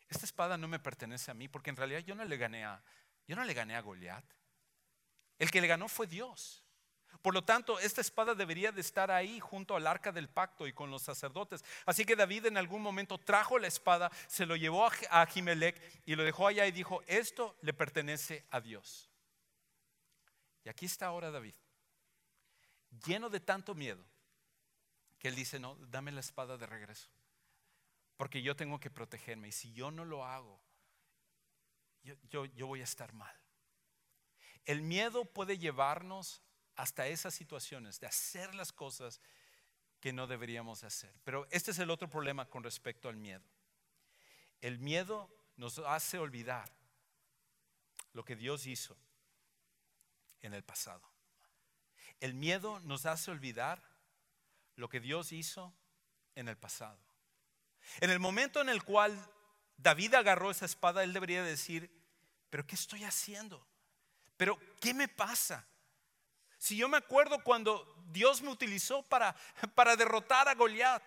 [0.10, 2.82] esta espada no me pertenece a mí, porque en realidad yo no le gané a,
[3.27, 4.25] yo no le gané a Goliat.
[5.39, 6.63] El que le ganó fue Dios.
[7.21, 10.73] Por lo tanto, esta espada debería de estar ahí junto al arca del pacto y
[10.73, 11.63] con los sacerdotes.
[11.86, 16.15] Así que David en algún momento trajo la espada, se lo llevó a Ahimelech y
[16.15, 19.10] lo dejó allá y dijo, esto le pertenece a Dios.
[20.65, 21.56] Y aquí está ahora David,
[23.06, 24.03] lleno de tanto miedo,
[25.23, 27.07] que él dice, no, dame la espada de regreso,
[28.17, 30.62] porque yo tengo que protegerme y si yo no lo hago,
[32.29, 33.33] yo, yo, voy a estar mal.
[34.65, 36.41] El miedo puede llevarnos
[36.75, 39.21] hasta esas situaciones de hacer las cosas
[40.01, 41.17] que no deberíamos hacer.
[41.23, 43.45] Pero este es el otro problema con respecto al miedo.
[44.59, 46.69] El miedo nos hace olvidar
[48.12, 48.97] lo que Dios hizo
[50.41, 51.09] en el pasado.
[52.19, 53.92] El miedo nos hace olvidar
[54.75, 55.73] lo que Dios hizo
[56.36, 56.99] en el pasado.
[57.99, 59.17] En el momento en el cual
[59.77, 61.91] David agarró esa espada, él debería decir,
[62.49, 63.65] pero ¿qué estoy haciendo?
[64.38, 65.65] ¿Pero qué me pasa?
[66.57, 69.36] Si yo me acuerdo cuando Dios me utilizó para,
[69.75, 71.03] para derrotar a Goliat,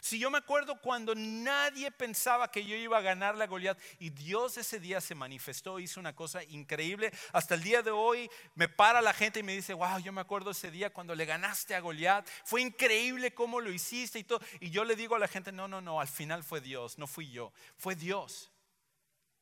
[0.00, 4.10] si yo me acuerdo cuando nadie pensaba que yo iba a ganar la Goliat y
[4.10, 7.12] Dios ese día se manifestó, hizo una cosa increíble.
[7.32, 10.20] Hasta el día de hoy me para la gente y me dice, wow, yo me
[10.20, 12.28] acuerdo ese día cuando le ganaste a Goliat.
[12.44, 14.40] Fue increíble cómo lo hiciste y todo.
[14.60, 17.06] Y yo le digo a la gente, no, no, no, al final fue Dios, no
[17.06, 18.50] fui yo, fue Dios.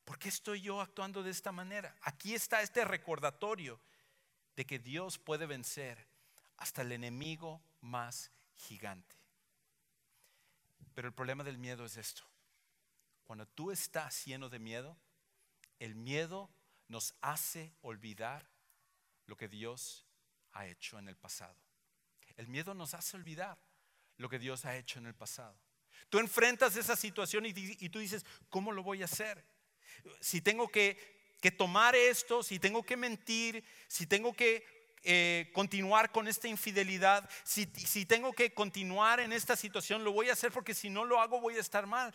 [0.04, 1.94] ¿Por qué estoy yo actuando de esta manera?
[2.02, 3.80] Aquí está este recordatorio
[4.56, 6.08] de que Dios puede vencer
[6.56, 9.19] hasta el enemigo más gigante.
[10.94, 12.22] Pero el problema del miedo es esto.
[13.24, 14.98] Cuando tú estás lleno de miedo,
[15.78, 16.50] el miedo
[16.88, 18.48] nos hace olvidar
[19.26, 20.06] lo que Dios
[20.52, 21.56] ha hecho en el pasado.
[22.36, 23.58] El miedo nos hace olvidar
[24.16, 25.56] lo que Dios ha hecho en el pasado.
[26.08, 29.44] Tú enfrentas esa situación y, tú dices, ¿cómo lo voy a hacer?
[30.20, 34.64] Si tengo que que tomar esto, si tengo que mentir, si tengo que
[35.02, 40.28] eh, continuar con esta infidelidad, si, si tengo que continuar en esta situación, lo voy
[40.28, 42.14] a hacer porque si no lo hago voy a estar mal.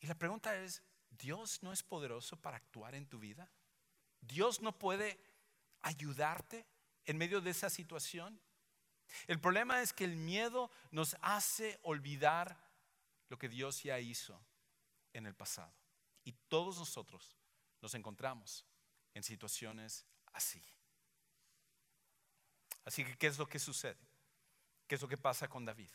[0.00, 3.50] Y la pregunta es, ¿Dios no es poderoso para actuar en tu vida?
[4.20, 5.18] ¿Dios no puede
[5.82, 6.66] ayudarte
[7.06, 8.40] en medio de esa situación?
[9.26, 12.56] El problema es que el miedo nos hace olvidar
[13.28, 14.40] lo que Dios ya hizo
[15.12, 15.72] en el pasado.
[16.24, 17.36] Y todos nosotros
[17.80, 18.66] nos encontramos
[19.14, 20.62] en situaciones así.
[22.88, 23.98] Así que, ¿qué es lo que sucede?
[24.86, 25.90] ¿Qué es lo que pasa con David?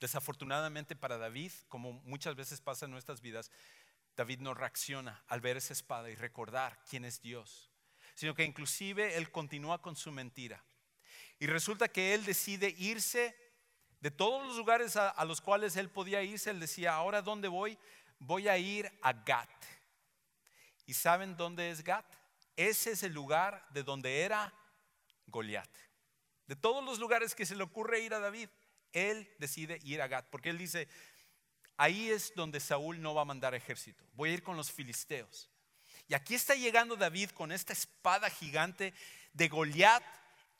[0.00, 3.52] Desafortunadamente para David, como muchas veces pasa en nuestras vidas,
[4.16, 7.70] David no reacciona al ver esa espada y recordar quién es Dios,
[8.16, 10.64] sino que inclusive él continúa con su mentira.
[11.38, 13.36] Y resulta que él decide irse
[14.00, 16.50] de todos los lugares a, los cuales él podía irse.
[16.50, 17.78] Él decía, ahora ¿dónde voy?
[18.18, 19.48] Voy a ir a Gat.
[20.86, 22.06] ¿Y saben dónde es Gat?
[22.56, 24.52] Ese es el lugar de donde era
[25.32, 25.68] Goliat.
[26.46, 28.48] De todos los lugares que se le ocurre ir a David,
[28.92, 30.86] él decide ir a Gat, porque él dice,
[31.76, 35.50] ahí es donde Saúl no va a mandar ejército, voy a ir con los filisteos.
[36.08, 38.94] Y aquí está llegando David con esta espada gigante
[39.32, 40.02] de Goliat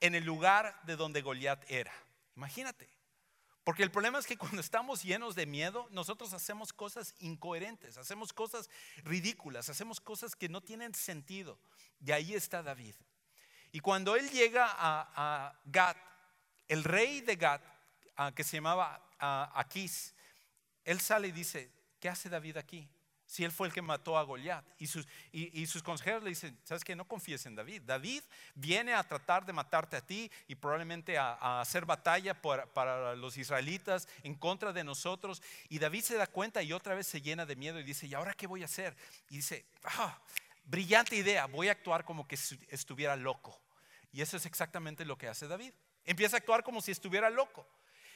[0.00, 1.92] en el lugar de donde Goliat era.
[2.36, 2.88] Imagínate.
[3.64, 8.32] Porque el problema es que cuando estamos llenos de miedo, nosotros hacemos cosas incoherentes, hacemos
[8.32, 8.68] cosas
[9.04, 11.58] ridículas, hacemos cosas que no tienen sentido.
[12.04, 12.94] Y ahí está David.
[13.72, 15.96] Y cuando él llega a, Gat,
[16.68, 17.62] el rey de Gat,
[18.34, 20.14] que se llamaba Aquís,
[20.84, 22.88] él sale y dice, ¿qué hace David aquí?
[23.24, 24.62] Si él fue el que mató a Goliat.
[24.78, 26.94] Y sus, y, consejeros le dicen, ¿sabes qué?
[26.94, 27.80] No confíes en David.
[27.86, 28.22] David
[28.54, 34.06] viene a tratar de matarte a ti y probablemente a, hacer batalla para los israelitas
[34.22, 35.42] en contra de nosotros.
[35.70, 38.12] Y David se da cuenta y otra vez se llena de miedo y dice, ¿y
[38.12, 38.94] ahora qué voy a hacer?
[39.30, 40.20] Y dice, ah,
[40.64, 42.36] brillante idea, voy a actuar como que
[42.68, 43.60] estuviera loco.
[44.12, 45.72] Y eso es exactamente lo que hace David.
[46.04, 47.66] Empieza a actuar como si estuviera loco.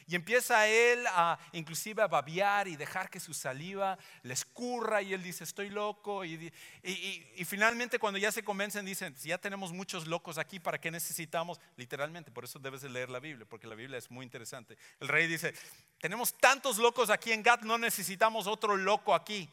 [0.09, 5.13] Y empieza él a inclusive a babear y dejar que su saliva le escurra y
[5.13, 6.25] él dice, estoy loco.
[6.25, 6.53] Y,
[6.85, 10.93] y, finalmente cuando ya se convencen dicen, si ya tenemos muchos locos aquí, ¿para qué
[10.93, 11.61] necesitamos?
[11.77, 14.79] Literalmente, por eso debes de leer la Biblia, porque la Biblia es muy interesante.
[15.01, 15.53] El rey dice,
[16.01, 19.51] tenemos tantos locos aquí en Gat, no necesitamos otro loco aquí.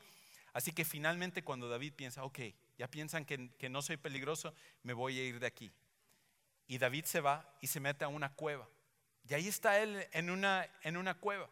[0.53, 2.39] Así que finalmente cuando David piensa, ok,
[2.77, 5.71] ya piensan que, no soy peligroso, me voy a ir de aquí.
[6.67, 8.67] Y David se va y se mete a una cueva.
[9.27, 11.49] Y ahí está él en una, en una cueva.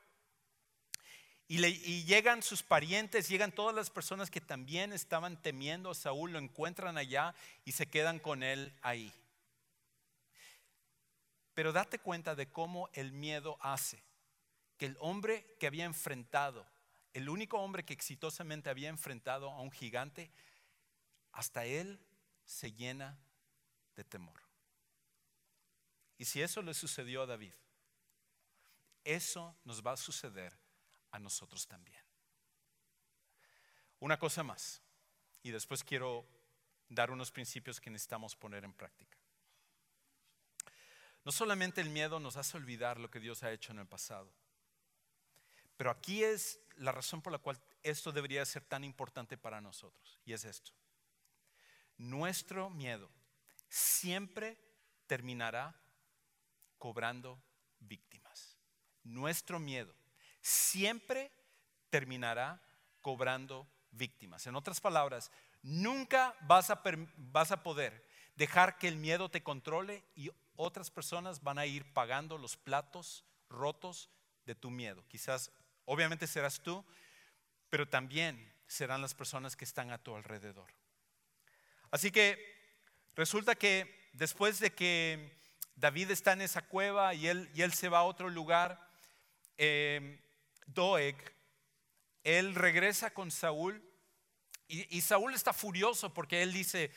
[1.47, 6.31] Y, y, llegan sus parientes, llegan todas las personas que también estaban temiendo a Saúl,
[6.31, 9.13] lo encuentran allá y se quedan con él ahí.
[11.53, 14.01] Pero date cuenta de cómo el miedo hace
[14.81, 16.65] que el hombre que había enfrentado,
[17.13, 20.31] el único hombre que exitosamente había enfrentado a un gigante,
[21.31, 21.99] hasta él
[22.45, 23.17] se llena
[23.95, 24.41] de temor.
[26.17, 27.53] Y si eso le sucedió a David,
[29.03, 30.55] eso nos va a suceder
[31.11, 32.03] a nosotros también.
[33.99, 34.81] Una cosa más,
[35.43, 36.27] y después quiero
[36.89, 39.17] dar unos principios que necesitamos poner en práctica.
[41.23, 44.31] No solamente el miedo nos hace olvidar lo que Dios ha hecho en el pasado,
[45.77, 50.19] pero aquí es la razón por la cual esto debería ser tan importante para nosotros,
[50.25, 50.71] y es esto.
[52.01, 53.11] Nuestro miedo
[53.69, 54.57] siempre
[55.05, 55.79] terminará
[56.79, 57.39] cobrando
[57.79, 58.57] víctimas.
[59.03, 59.93] Nuestro miedo
[60.41, 61.31] siempre
[61.91, 62.59] terminará
[63.01, 64.47] cobrando víctimas.
[64.47, 65.31] En otras palabras,
[65.61, 66.81] nunca vas a,
[67.17, 68.03] vas a poder
[68.35, 73.23] dejar que el miedo te controle y otras personas van a ir pagando los platos
[73.47, 74.09] rotos
[74.47, 75.05] de tu miedo.
[75.07, 75.51] Quizás,
[75.85, 76.83] obviamente serás tú,
[77.69, 80.80] pero también serán las personas que están a tu alrededor.
[81.91, 82.39] Así que
[83.15, 85.41] resulta que después de que
[85.81, 88.87] David está en esa cueva y él, y él se va a otro lugar.
[89.57, 90.19] Eh,
[90.67, 91.17] Doeg,
[92.23, 93.83] él regresa con Saúl
[94.67, 96.91] y, y Saúl está furioso porque él dice,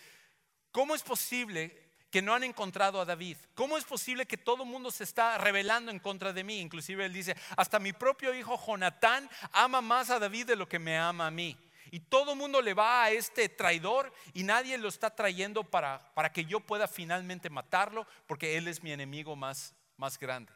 [0.71, 3.39] ¿cómo es posible que no han encontrado a David?
[3.55, 6.61] ¿Cómo es posible que todo el mundo se está rebelando en contra de mí?
[6.61, 10.79] Inclusive él dice, hasta mi propio hijo Jonatán ama más a David de lo que
[10.79, 11.57] me ama a mí.
[11.95, 16.13] Y todo el mundo le va a este traidor y nadie lo está trayendo para,
[16.13, 20.53] para que yo pueda finalmente matarlo, porque él es mi enemigo más, más grande.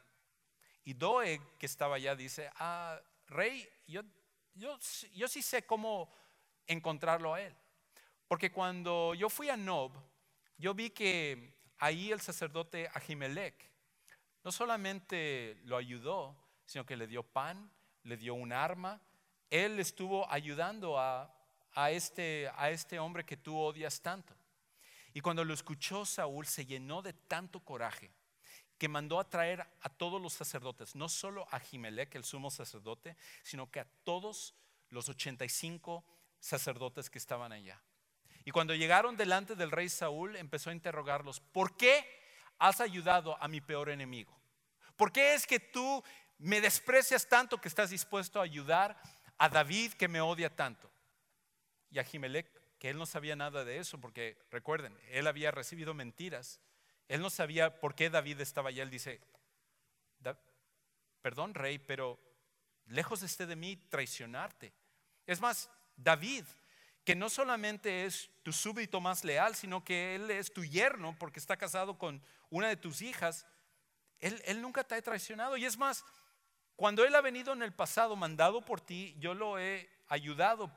[0.83, 4.03] Y Doeg, que estaba allá, dice, ah, rey, yo,
[4.55, 4.81] yo,
[5.15, 6.13] yo sí sé cómo
[6.67, 7.55] encontrarlo a él.
[8.27, 9.93] Porque cuando yo fui a Nob,
[10.57, 13.55] yo vi que ahí el sacerdote Ahimelech
[14.43, 16.37] no solamente lo ayudó,
[16.67, 17.71] sino que le dio pan,
[18.03, 19.01] le dio un arma
[19.51, 20.99] él estuvo ayudando
[21.91, 24.35] este, a este hombre que tú odias tanto.
[25.15, 28.11] Y cuando lo escuchó Saúl se llenó de tanto coraje
[28.77, 33.17] que mandó a traer a todos los sacerdotes, no solo a Jimelec, el sumo sacerdote,
[33.43, 34.55] sino que a todos
[34.91, 36.05] los 85
[36.39, 37.83] sacerdotes que estaban allá.
[38.45, 42.07] Y cuando llegaron delante del rey Saúl, empezó a interrogarlos, ¿por qué
[42.59, 44.39] has ayudado a mi peor enemigo?
[44.97, 46.03] ¿Por qué es que tú
[46.39, 48.97] me desprecias tanto que estás dispuesto a ayudar
[49.39, 50.91] a David que me odia tanto?
[51.91, 55.95] Y a Jimelec, que él no sabía nada de eso, porque recuerden, él había recibido
[55.95, 56.61] mentiras.
[57.09, 58.83] Él no sabía por qué David estaba allá.
[58.83, 59.21] Él dice,
[61.23, 62.21] perdón rey, pero
[62.87, 64.73] lejos esté de mí traicionarte.
[65.27, 66.45] Es más, David
[67.09, 71.41] que no solamente es tu súbdito más leal, sino que él es tu yerno porque
[71.41, 73.47] está casado con una de tus hijas,
[74.21, 75.57] él, él nunca te ha traicionado.
[75.57, 76.05] Y es más,
[76.79, 80.71] cuando él ha venido en el pasado mandado por ti, yo lo he ayudado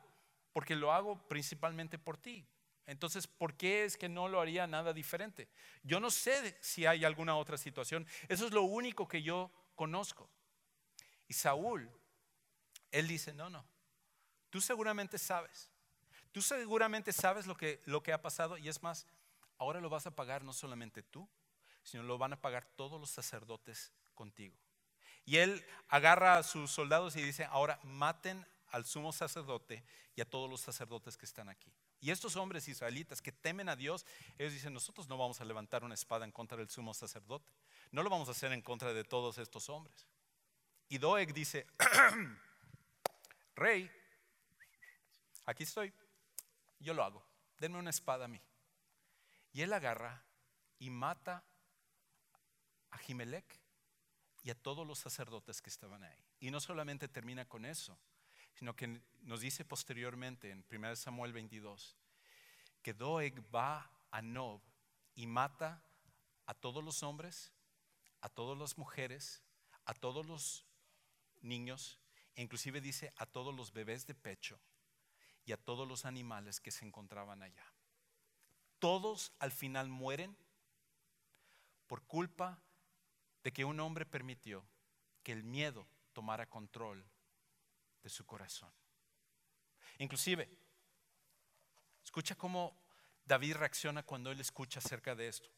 [0.51, 2.45] porque lo hago principalmente por ti.
[2.85, 5.47] Entonces, ¿por qué es que no lo haría nada diferente?
[5.83, 8.05] Yo no sé si hay alguna otra situación.
[8.27, 10.27] Eso es lo único que yo conozco.
[11.27, 11.89] Y Saúl,
[12.89, 13.63] él dice, no, no,
[14.49, 15.71] tú seguramente sabes
[16.31, 19.05] Tú seguramente sabes lo que, lo que ha pasado y es más,
[19.57, 21.27] ahora lo vas a pagar no solamente tú,
[21.83, 24.55] sino lo van a pagar todos los sacerdotes contigo.
[25.26, 29.84] Y él agarra a sus soldados y dice, ahora maten al sumo sacerdote
[30.15, 31.72] y a todos los sacerdotes que están aquí.
[31.99, 34.05] Y estos hombres israelitas que temen a Dios,
[34.39, 37.51] ellos dicen, nosotros no vamos a levantar una espada en contra del sumo sacerdote,
[37.91, 40.07] no lo vamos a hacer en contra de todos estos hombres.
[40.89, 41.67] Y Doeg dice,
[43.55, 43.89] rey,
[45.45, 45.93] aquí estoy,
[46.80, 47.24] yo lo hago,
[47.59, 48.41] denme una espada a mí.
[49.53, 50.24] Y él agarra
[50.80, 51.43] y mata
[52.89, 53.61] a Jimelec
[54.43, 56.25] y a todos los sacerdotes que estaban ahí.
[56.39, 57.97] Y no solamente termina con eso,
[58.53, 61.95] sino que nos dice posteriormente en 1 Samuel 22
[62.81, 64.61] que Doeg va a Nob
[65.15, 65.83] y mata
[66.45, 67.51] a todos los hombres,
[68.21, 69.43] a todas las mujeres,
[69.85, 70.65] a todos los
[71.41, 71.99] niños,
[72.35, 74.59] e inclusive dice a todos los bebés de pecho
[75.45, 77.65] y a todos los animales que se encontraban allá.
[78.79, 80.35] Todos al final mueren
[81.87, 82.59] por culpa
[83.43, 84.63] de que un hombre permitió
[85.23, 87.03] que el miedo tomara control
[88.03, 88.71] de su corazón.
[89.97, 90.49] Inclusive,
[92.03, 92.75] escucha cómo
[93.25, 95.49] David reacciona cuando él escucha acerca de esto.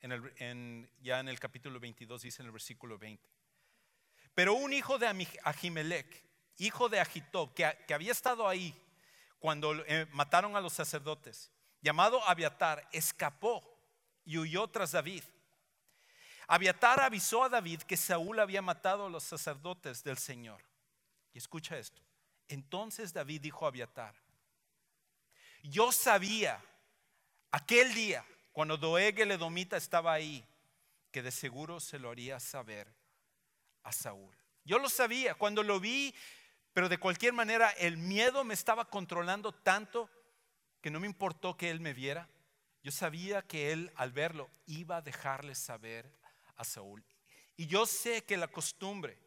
[0.00, 3.28] ya en el capítulo 22 dice en el versículo 20.
[4.34, 5.06] Pero un hijo de
[5.44, 6.24] Ahimelech,
[6.58, 8.74] hijo de Agitob, que había estado ahí
[9.44, 13.62] cuando eh, mataron a los sacerdotes, llamado Abiatar, escapó
[14.24, 15.22] y huyó tras David.
[16.46, 20.62] Abiatar avisó a David que Saúl había matado a los sacerdotes del Señor.
[21.32, 22.02] Y escucha esto.
[22.48, 24.14] Entonces David dijo a Abiatar,
[25.62, 26.62] yo sabía
[27.50, 30.44] aquel día cuando Doeg el Edomita estaba ahí,
[31.10, 32.86] que de seguro se lo haría saber
[33.82, 34.36] a Saúl.
[34.64, 36.14] Yo lo sabía, cuando lo vi
[36.74, 40.10] pero de cualquier manera, el miedo me estaba controlando tanto
[40.80, 42.28] que no me importó que él me viera.
[42.82, 46.12] Yo sabía que él al verlo iba a dejarle saber
[46.56, 47.04] a Saúl.
[47.56, 49.18] Y yo sé que la costumbre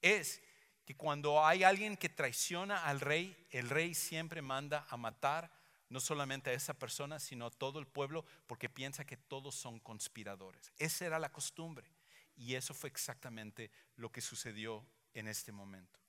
[0.00, 0.42] es
[0.84, 5.50] que cuando hay alguien que traiciona al rey, el rey siempre manda a matar
[5.88, 9.78] no solamente a esa persona, sino a todo el pueblo, porque piensa que todos son
[9.78, 10.72] conspiradores.
[10.78, 11.86] Esa era la costumbre.
[12.34, 16.00] Y eso fue exactamente lo que sucedió en este momento.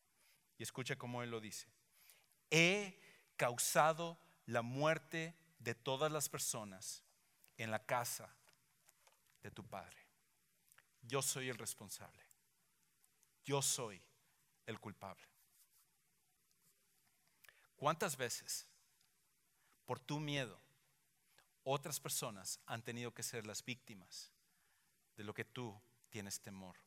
[0.57, 1.67] Y escucha cómo él lo dice.
[2.49, 2.97] He
[3.35, 7.03] causado la muerte de todas las personas
[7.57, 8.33] en la casa
[9.41, 10.02] de tu padre.
[11.03, 12.23] Yo soy el responsable.
[13.43, 14.01] Yo soy
[14.65, 15.27] el culpable.
[17.75, 18.65] ¿Cuántas veces,
[19.85, 20.59] por tu miedo,
[21.63, 24.31] otras personas han tenido que ser las víctimas
[25.17, 25.79] de lo que tú
[26.09, 26.77] tienes temor?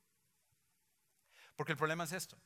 [1.54, 2.38] Porque el problema es esto.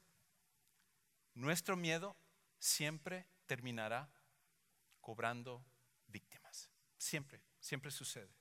[1.34, 2.16] Nuestro miedo
[2.58, 4.10] siempre terminará
[5.00, 5.64] cobrando
[6.08, 6.70] víctimas.
[6.98, 8.39] Siempre, siempre sucede.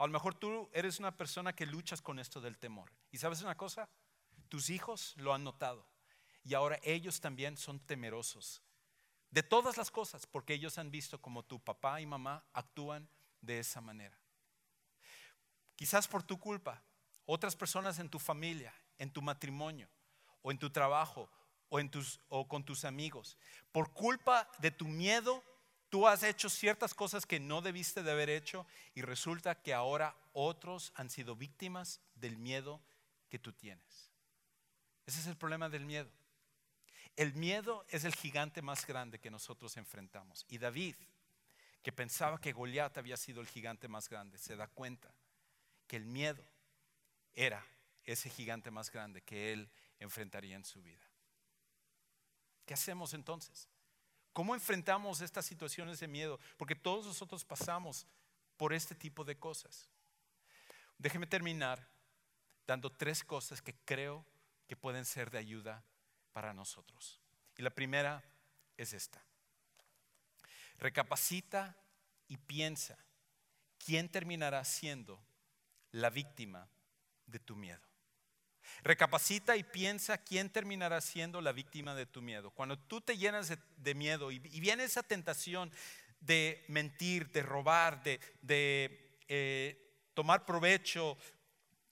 [0.00, 2.90] A lo mejor tú eres una persona que luchas con esto del temor.
[3.12, 3.86] ¿Y sabes una cosa?
[4.48, 5.86] Tus hijos lo han notado.
[6.42, 8.62] Y ahora ellos también son temerosos
[9.30, 13.10] de todas las cosas porque ellos han visto como tu papá y mamá actúan
[13.42, 14.18] de esa manera.
[15.76, 16.82] Quizás por tu culpa,
[17.26, 19.90] otras personas en tu familia, en tu matrimonio
[20.40, 21.30] o en tu trabajo
[21.68, 23.36] o, con tus amigos.
[23.70, 25.44] Por culpa de tu miedo,
[25.90, 30.16] tú has hecho ciertas cosas que no debiste de haber hecho y resulta que ahora
[30.32, 32.80] otros han sido víctimas del miedo
[33.28, 34.10] que tú tienes.
[35.04, 36.10] Ese es el problema del miedo.
[37.16, 40.46] El miedo es el gigante más grande que nosotros enfrentamos.
[40.48, 40.94] Y David,
[41.82, 45.12] que pensaba que Goliat había sido el gigante más grande, se da cuenta
[45.86, 46.44] que el miedo
[47.34, 47.66] era
[48.04, 49.68] ese gigante más grande que él
[49.98, 51.04] enfrentaría en su vida.
[52.64, 53.68] ¿Qué hacemos entonces?
[54.32, 56.38] ¿Cómo enfrentamos estas situaciones de miedo?
[56.56, 58.06] Porque todos nosotros pasamos
[58.56, 59.90] por este tipo de cosas.
[60.98, 61.88] Déjeme terminar
[62.66, 64.24] dando tres cosas que creo
[64.68, 65.82] que pueden ser de ayuda
[66.32, 67.20] para nosotros.
[67.56, 68.22] Y la primera
[68.76, 69.22] es esta.
[70.78, 71.76] Recapacita
[72.28, 72.96] y piensa
[73.84, 75.20] quién terminará siendo
[75.90, 76.68] la víctima
[77.26, 77.89] de tu miedo.
[78.82, 82.50] Recapacita y piensa quién terminará siendo la víctima de tu miedo.
[82.50, 85.70] Cuando tú te llenas de, miedo y, viene esa tentación
[86.20, 88.20] de mentir, de robar, de,
[89.28, 91.16] eh, tomar provecho,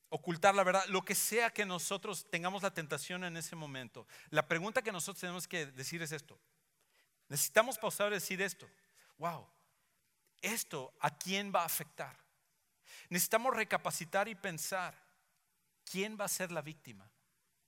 [0.09, 4.47] ocultar la verdad, lo que sea que nosotros tengamos la tentación en ese momento, la
[4.47, 6.39] pregunta que nosotros tenemos que decir es esto.
[7.29, 8.68] Necesitamos pausar y decir esto.
[9.18, 9.47] Wow,
[10.41, 12.16] ¿esto a quién va a afectar?
[13.11, 15.07] Necesitamos recapacitar y pensar
[15.91, 17.11] quién va a ser la víctima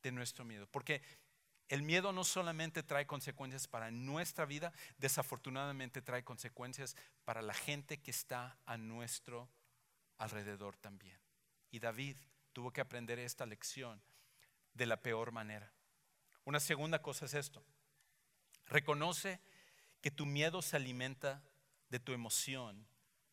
[0.03, 0.67] de nuestro miedo.
[0.67, 1.03] Porque
[1.69, 8.01] el miedo no solamente trae consecuencias para nuestra vida, desafortunadamente trae consecuencias para la gente
[8.01, 9.49] que está a nuestro
[10.19, 11.19] alrededor también.
[11.71, 12.17] Y David
[12.53, 14.03] tuvo que aprender esta lección
[14.75, 15.73] de la peor manera.
[16.45, 17.65] Una segunda cosa es esto.
[18.67, 19.41] Reconoce
[20.01, 21.43] que tu miedo se alimenta
[21.89, 22.87] de tu emoción,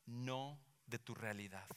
[0.06, 1.68] no de tu realidad.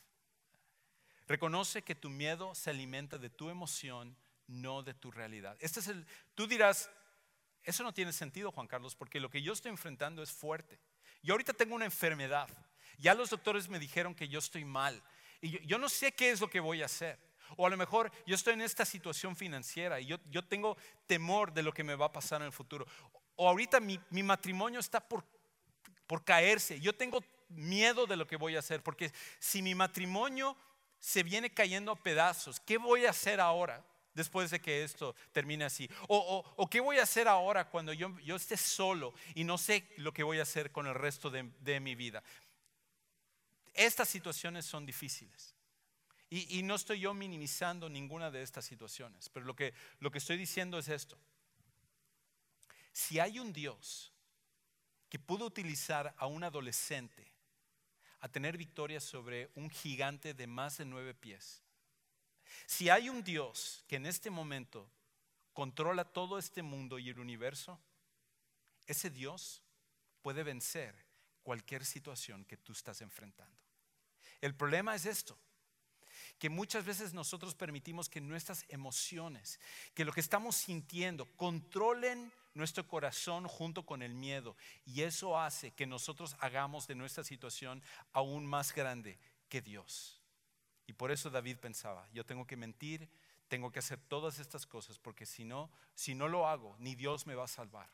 [1.30, 4.16] Reconoce que tu miedo se alimenta de tu emoción,
[4.48, 5.56] no de tu realidad.
[5.60, 6.04] Este es el,
[6.34, 6.90] tú dirás,
[7.62, 10.80] eso no tiene sentido, Juan Carlos, porque lo que yo estoy enfrentando es fuerte.
[11.22, 12.48] Yo ahorita tengo una enfermedad.
[12.98, 15.00] Ya los doctores me dijeron que yo estoy mal.
[15.40, 17.16] Y yo, no sé qué es lo que voy a hacer.
[17.56, 20.76] O a lo mejor yo estoy en esta situación financiera y yo, yo tengo
[21.06, 22.88] temor de lo que me va a pasar en el futuro.
[23.36, 25.24] O ahorita mi, mi matrimonio está por,
[26.08, 26.80] por caerse.
[26.80, 28.82] Yo tengo miedo de lo que voy a hacer.
[28.82, 30.56] Porque si mi matrimonio
[31.00, 32.60] se viene cayendo a pedazos.
[32.60, 33.84] ¿Qué voy a hacer ahora
[34.14, 35.90] después de que esto termine así?
[36.08, 40.22] O, qué voy a hacer ahora cuando yo, esté solo y no sé lo que
[40.22, 42.22] voy a hacer con el resto de, mi vida?
[43.72, 45.56] Estas situaciones son difíciles.
[46.28, 50.36] Y, no estoy yo minimizando ninguna de estas situaciones, pero lo que, lo que estoy
[50.36, 51.18] diciendo es esto.
[52.92, 54.12] Si hay un Dios
[55.08, 57.29] que pudo utilizar a un adolescente
[58.20, 61.62] a tener victoria sobre un gigante de más de nueve pies.
[62.66, 64.90] Si hay un Dios que en este momento
[65.52, 67.80] controla todo este mundo y el universo,
[68.86, 69.62] ese Dios
[70.22, 70.94] puede vencer
[71.42, 73.60] cualquier situación que tú estás enfrentando.
[74.40, 75.38] El problema es esto,
[76.38, 79.60] que muchas veces nosotros permitimos que nuestras emociones,
[79.94, 84.56] que lo que estamos sintiendo, controlen nuestro corazón junto con el miedo.
[84.84, 87.82] Y eso hace que nosotros hagamos de nuestra situación
[88.12, 90.20] aún más grande que Dios.
[90.86, 93.08] Y por eso David pensaba, yo tengo que mentir,
[93.48, 97.26] tengo que hacer todas estas cosas, porque si no, si no lo hago, ni Dios
[97.26, 97.90] me va a salvar.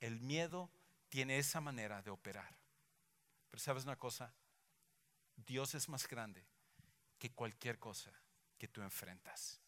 [0.00, 0.70] El miedo
[1.08, 2.56] tiene esa manera de operar.
[3.50, 4.34] Pero sabes una cosa,
[5.36, 6.44] Dios es más grande
[7.18, 8.12] que cualquier cosa
[8.58, 9.60] que tú enfrentas.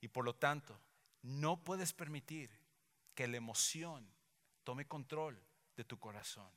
[0.00, 0.80] Y por lo tanto,
[1.22, 2.50] no puedes permitir
[3.16, 4.06] que la emoción
[4.62, 5.42] tome control
[5.74, 6.48] de tu corazón.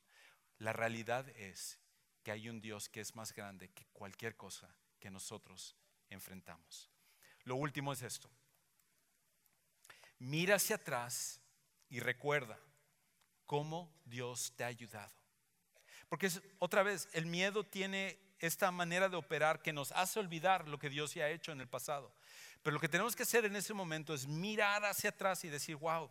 [0.60, 1.80] La realidad es
[2.22, 5.76] que hay un Dios que es más grande que cualquier cosa que nosotros
[6.10, 6.92] enfrentamos.
[7.46, 8.30] Lo último es esto.
[10.20, 11.40] Mira hacia atrás
[11.90, 12.60] y recuerda
[13.46, 15.14] cómo Dios te ha ayudado.
[16.10, 16.30] Porque
[16.60, 20.90] otra vez, el miedo tiene esta manera de operar que nos hace olvidar lo que
[20.90, 22.14] Dios ya ha hecho en el pasado.
[22.62, 25.78] Pero lo que tenemos que hacer en ese momento es mirar hacia atrás y decir,
[25.78, 26.10] wow,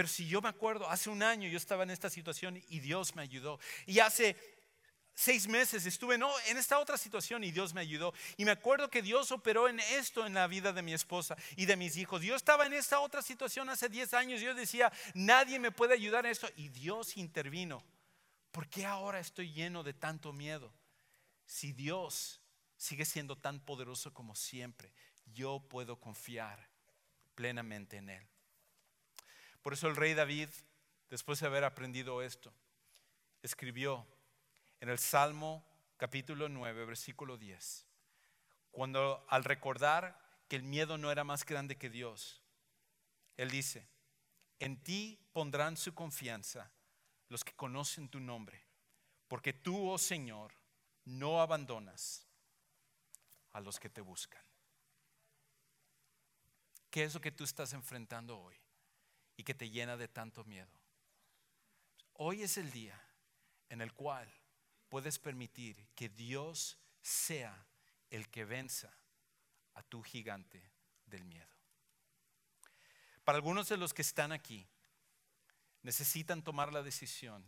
[0.00, 3.14] pero si yo me acuerdo, hace un año yo estaba en esta situación y Dios
[3.14, 3.60] me ayudó.
[3.84, 4.34] Y hace
[5.12, 8.14] seis meses estuve no, en esta otra situación y Dios me ayudó.
[8.38, 11.66] Y me acuerdo que Dios operó en esto en la vida de mi esposa y
[11.66, 12.22] de mis hijos.
[12.22, 14.40] Dios estaba en esta otra situación hace diez años.
[14.40, 16.48] Yo decía, nadie me puede ayudar en esto.
[16.56, 17.84] Y Dios intervino.
[18.52, 20.72] ¿Por qué ahora estoy lleno de tanto miedo?
[21.44, 22.40] Si Dios
[22.78, 24.94] sigue siendo tan poderoso como siempre,
[25.26, 26.70] yo puedo confiar
[27.34, 28.29] plenamente en Él.
[29.62, 30.48] Por eso el rey David,
[31.08, 32.52] después de haber aprendido esto,
[33.42, 34.06] escribió
[34.80, 35.64] en el Salmo
[35.96, 37.86] capítulo 9, versículo 10,
[38.70, 42.42] cuando al recordar que el miedo no era más grande que Dios,
[43.36, 43.88] él dice,
[44.58, 46.70] en ti pondrán su confianza
[47.28, 48.66] los que conocen tu nombre,
[49.28, 50.52] porque tú, oh Señor,
[51.04, 52.26] no abandonas
[53.52, 54.42] a los que te buscan.
[56.90, 58.59] ¿Qué es lo que tú estás enfrentando hoy?
[59.40, 60.68] Y que te llena de tanto miedo.
[62.12, 63.02] Hoy es el día
[63.70, 64.30] en el cual
[64.90, 67.66] puedes permitir que Dios sea
[68.10, 68.94] el que venza
[69.72, 70.62] a tu gigante
[71.06, 71.48] del miedo.
[73.24, 74.68] Para algunos de los que están aquí,
[75.84, 77.42] necesitan tomar la decisión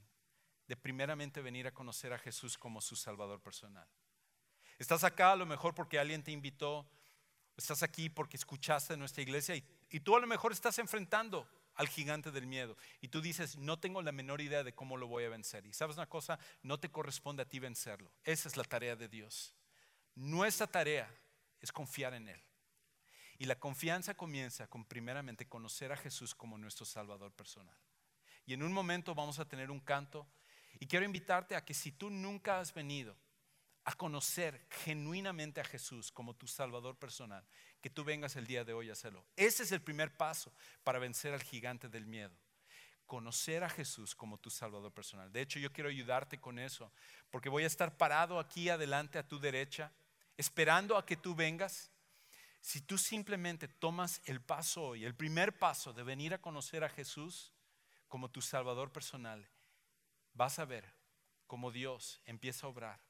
[0.69, 3.87] de primeramente venir a conocer a Jesús como su Salvador personal.
[4.79, 6.89] Estás acá a lo mejor porque alguien te invitó,
[7.55, 11.47] estás aquí porque escuchaste en nuestra iglesia y, y tú a lo mejor estás enfrentando
[11.75, 12.77] al gigante del miedo.
[13.01, 15.67] Y tú dices, no tengo la menor idea de cómo lo voy a vencer.
[15.67, 18.13] Y sabes una cosa, no te corresponde a ti vencerlo.
[18.25, 19.55] Esa es la tarea de Dios.
[20.15, 21.13] Nuestra tarea
[21.61, 22.43] es confiar en Él.
[23.39, 27.77] Y la confianza comienza con primeramente conocer a Jesús como nuestro Salvador personal.
[28.47, 30.27] Y en un momento vamos a tener un canto.
[30.79, 33.17] Y quiero invitarte a que si tú nunca has venido
[33.85, 37.45] a conocer genuinamente a Jesús como tu Salvador personal,
[37.83, 39.27] que tú vengas el día de hoy a hacerlo.
[39.37, 40.55] Ese es el primer paso
[40.85, 42.35] para vencer al gigante del miedo.
[43.07, 45.33] Conocer a Jesús como tu Salvador personal.
[45.33, 46.93] De hecho, yo quiero ayudarte con eso,
[47.31, 49.93] porque voy a estar parado aquí adelante a tu derecha,
[50.37, 51.91] esperando a que tú vengas.
[52.61, 56.89] Si tú simplemente tomas el paso hoy, el primer paso de venir a conocer a
[56.89, 57.53] Jesús
[58.07, 59.49] como tu Salvador personal,
[60.35, 60.95] vas a ver
[61.49, 63.01] cómo Dios empieza a obrar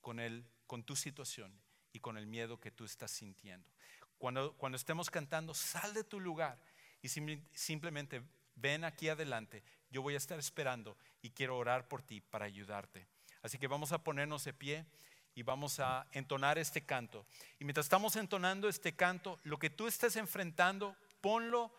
[0.00, 1.60] con, él, con tu situación
[1.92, 3.75] y con el miedo que tú estás sintiendo.
[4.18, 6.58] Cuando, estemos cantando, sal de tu lugar
[7.02, 8.22] y simplemente
[8.54, 9.62] ven aquí adelante.
[9.90, 13.06] Yo voy a estar esperando y quiero orar por ti para ayudarte.
[13.42, 14.86] Así que vamos a ponernos de pie
[15.34, 17.26] y vamos a entonar este canto.
[17.58, 21.72] Y mientras estamos entonando este canto, lo que tú estés enfrentando, ponlo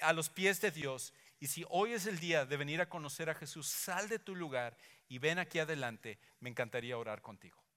[0.00, 1.14] a los pies de Dios.
[1.40, 4.36] Y si hoy es el día de venir a conocer a Jesús, sal de tu
[4.36, 4.76] lugar
[5.08, 7.67] y ven aquí adelante, me encantaría orar contigo.